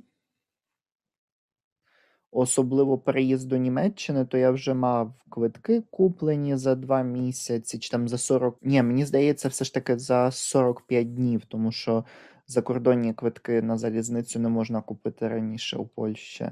[2.31, 8.07] Особливо переїзд до Німеччини, то я вже мав квитки куплені за 2 місяці, чи там
[8.07, 8.57] за 40.
[8.61, 12.05] Ні, мені здається, все ж таки за 45 днів, тому що
[12.47, 16.49] закордонні квитки на залізницю не можна купити раніше у Польщі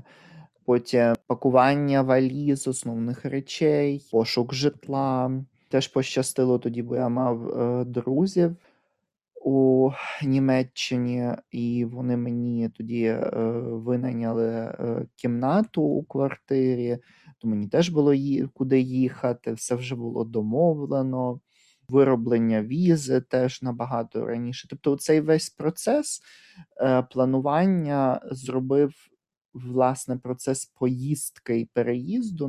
[0.68, 5.32] потім пакування валіз, основних речей, пошук житла.
[5.70, 8.56] Теж пощастило тоді, бо я мав е, друзів
[9.46, 9.90] у
[10.24, 13.30] Німеччині, і вони мені тоді е,
[13.62, 16.98] винайняли е, кімнату у квартирі,
[17.38, 21.40] то мені теж було ї- куди їхати, все вже було домовлено.
[21.90, 24.68] Вироблення візи теж набагато раніше.
[24.70, 26.22] Тобто, цей весь процес
[26.82, 28.92] е, планування зробив
[29.66, 32.48] власне процес поїздки і переїзду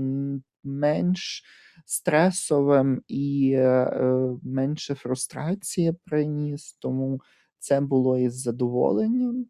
[0.65, 1.45] менш
[1.87, 7.21] стресовим і е, е, менше фрустрації приніс, тому
[7.59, 9.47] це було із задоволенням.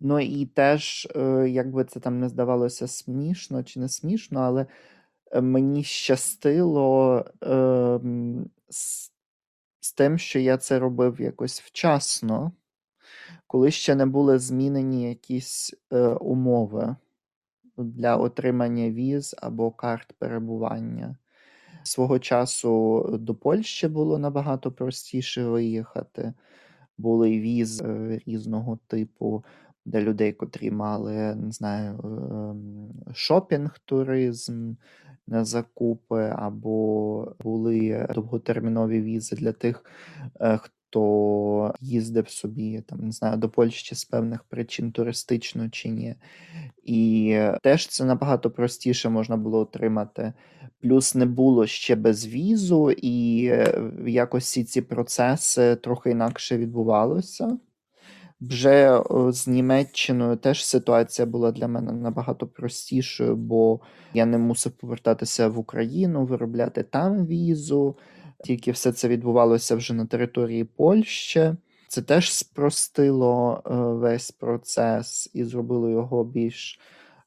[0.00, 4.66] Ну і теж, е, як це там не здавалося смішно чи не смішно, але
[5.42, 7.24] мені щастило
[8.68, 9.12] з,
[9.80, 12.52] з тим, що я це робив якось вчасно
[13.46, 16.96] коли ще не були змінені якісь е, умови
[17.76, 21.16] для отримання віз або карт перебування.
[21.82, 26.32] Свого часу до Польщі було набагато простіше виїхати.
[26.98, 29.44] Були віз е, різного типу
[29.84, 34.74] для людей, котрі мали не знаю, ем, шопінг-туризм
[35.26, 39.84] на закупи, або були довготермінові візи для тих,
[40.40, 40.60] е,
[40.94, 46.14] хто їздив собі там, не знаю, до Польщі з певних причин туристично чи ні.
[46.84, 50.32] І теж це набагато простіше можна було отримати.
[50.82, 57.58] Плюс не було ще без візу, і е, якось всі ці процеси трохи інакше відбувалися.
[58.40, 63.80] Вже з Німеччиною теж ситуація була для мене набагато простішою, бо
[64.14, 67.96] я не мусив повертатися в Україну, виробляти там візу.
[68.44, 71.54] Тільки все це відбувалося вже на території Польщі.
[71.88, 76.80] Це теж спростило е, весь процес і зробило його більш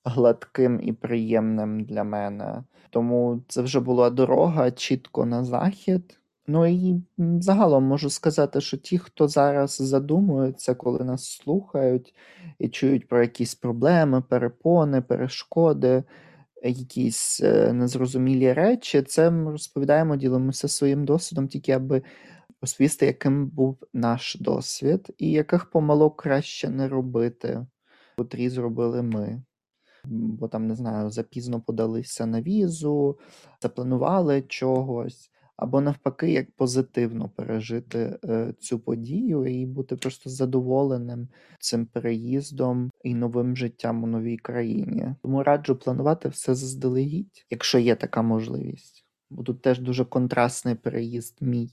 [0.04, 2.64] гладким і приємним для мене.
[2.90, 6.20] Тому це вже була дорога чітко на захід.
[6.48, 7.02] Ну і
[7.40, 12.16] загалом можу сказати, що ті, хто зараз задумується, коли нас слухають
[12.60, 16.04] і чують про якісь проблеми, перепони, перешкоди
[16.64, 22.02] якісь е, незрозумілі речі, це ми розповідаємо, ділимося своїм досвідом, тільки аби
[22.62, 27.66] розповісти, яким був наш досвід, і яких помилок краще не робити,
[28.18, 29.44] котрі зробили ми.
[30.06, 33.20] Бо там, не знаю, запізно подалися на візу,
[33.62, 41.28] запланували чогось або навпаки, як позитивно пережити е, цю подію і бути просто задоволеним
[41.60, 45.16] цим переїздом і новим життям у новій країні.
[45.22, 49.06] Тому раджу планувати все заздалегідь, якщо є така можливість.
[49.30, 51.70] Бо тут теж дуже контрастний переїзд мій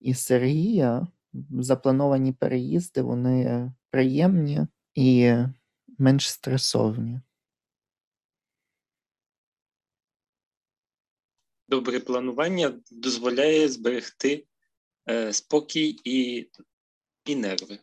[0.00, 1.06] і Сергія.
[1.50, 5.34] Заплановані переїзди, вони приємні і
[5.98, 7.20] менш стресовні.
[11.70, 14.44] Добре планування дозволяє зберегти
[15.10, 16.48] е, спокій і,
[17.24, 17.78] і нерви.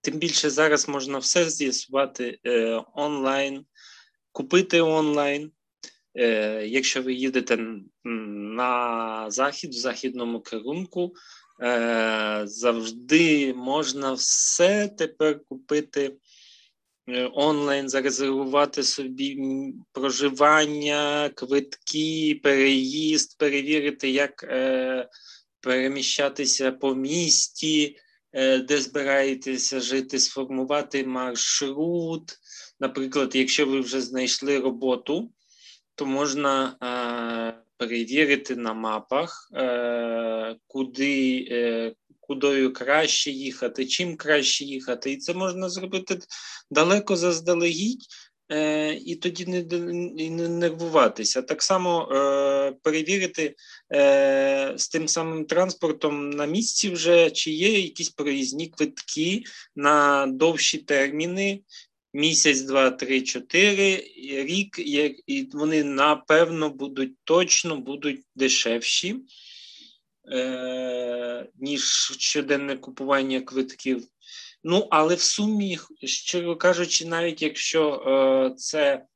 [0.00, 3.66] Тим більше зараз можна все з'ясувати е, онлайн,
[4.32, 5.52] купити онлайн.
[6.14, 7.56] Е, Якщо ви їдете
[8.04, 11.14] на захід, в західному керунку,
[11.62, 16.16] е, завжди можна все тепер купити
[17.34, 19.38] онлайн, зарезервувати собі
[19.92, 25.08] проживання, квитки, переїзд, перевірити, як е,
[25.60, 27.96] переміщатися по місті.
[28.32, 32.38] Е, де збираєтеся жити, сформувати маршрут.
[32.80, 35.30] Наприклад, якщо ви вже знайшли роботу,
[35.94, 41.92] то можна е, перевірити на мапах, е, куди, е,
[42.30, 45.12] кудою краще їхати, чим краще їхати.
[45.12, 46.18] І це можна зробити
[46.70, 48.06] далеко заздалегідь.
[48.52, 49.62] Е, і тоді не
[50.30, 51.42] не нервуватися.
[51.42, 53.54] Так само е, перевірити
[53.92, 59.42] е, з тим самим транспортом на місці вже чи є якісь проїзні квитки
[59.76, 61.60] на довші терміни.
[62.14, 63.96] Місяць, два, три, чотири,
[64.48, 64.78] рік,
[65.26, 69.16] і вони напевно будуть точно будуть дешевші,
[71.60, 71.82] ніж
[72.18, 74.04] щоденне купування квитків.
[74.64, 79.06] Ну, але в сумі, щиро кажучи, навіть якщо е, це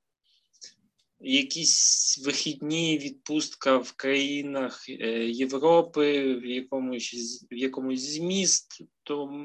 [1.20, 4.94] якісь вихідні відпустка в країнах е,
[5.28, 9.44] Європи, в якомусь в якомусь з міст, то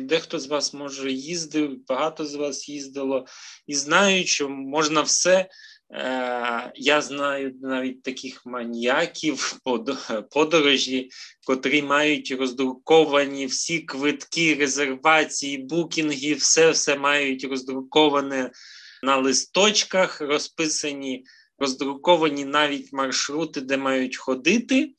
[0.00, 3.26] дехто з вас може їздив, багато з вас їздило
[3.66, 5.48] і знають, що можна все.
[5.92, 9.58] Е, я знаю навіть таких маніяків
[10.30, 11.10] подорожі,
[11.46, 18.50] котрі мають роздруковані всі квитки, резервації, букінги, все все мають роздруковане
[19.02, 21.24] на листочках, розписані,
[21.58, 24.94] роздруковані навіть маршрути, де мають ходити.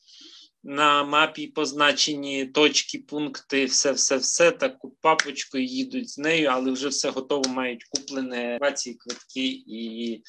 [0.64, 6.88] На мапі позначені точки, пункти, все, все, все таку папочкою їдуть з нею, але вже
[6.88, 8.60] все готово мають куплене
[9.00, 10.22] квитки і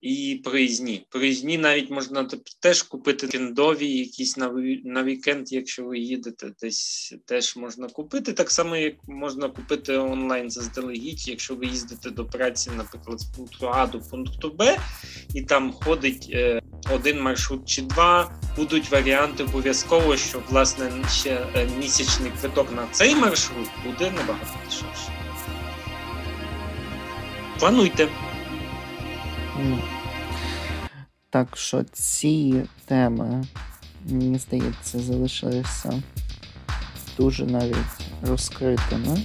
[0.00, 1.06] і проїзні.
[1.08, 2.28] Проїзні навіть можна
[2.60, 4.36] теж купити кендові, якісь
[4.84, 8.32] на вікенд, якщо ви їдете, десь теж можна купити.
[8.32, 13.68] Так само, як можна купити онлайн заздалегідь, якщо ви їздите до праці, наприклад, з пункту
[13.68, 14.78] А до пункту Б,
[15.34, 16.62] і там ходить е,
[16.94, 18.40] один маршрут чи два.
[18.56, 25.12] Будуть варіанти обов'язково, що власне ще е, місячний квиток на цей маршрут буде набагато дешевше.
[27.58, 28.29] Плануйте.
[31.30, 33.44] Так що ці теми,
[34.08, 36.02] мені здається, залишилися
[37.18, 37.76] дуже навіть
[38.22, 39.18] розкритими.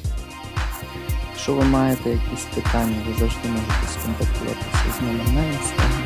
[1.31, 6.04] Якщо ви маєте якісь питання, ви завжди можете сконтактуватися з ними на інстаграм.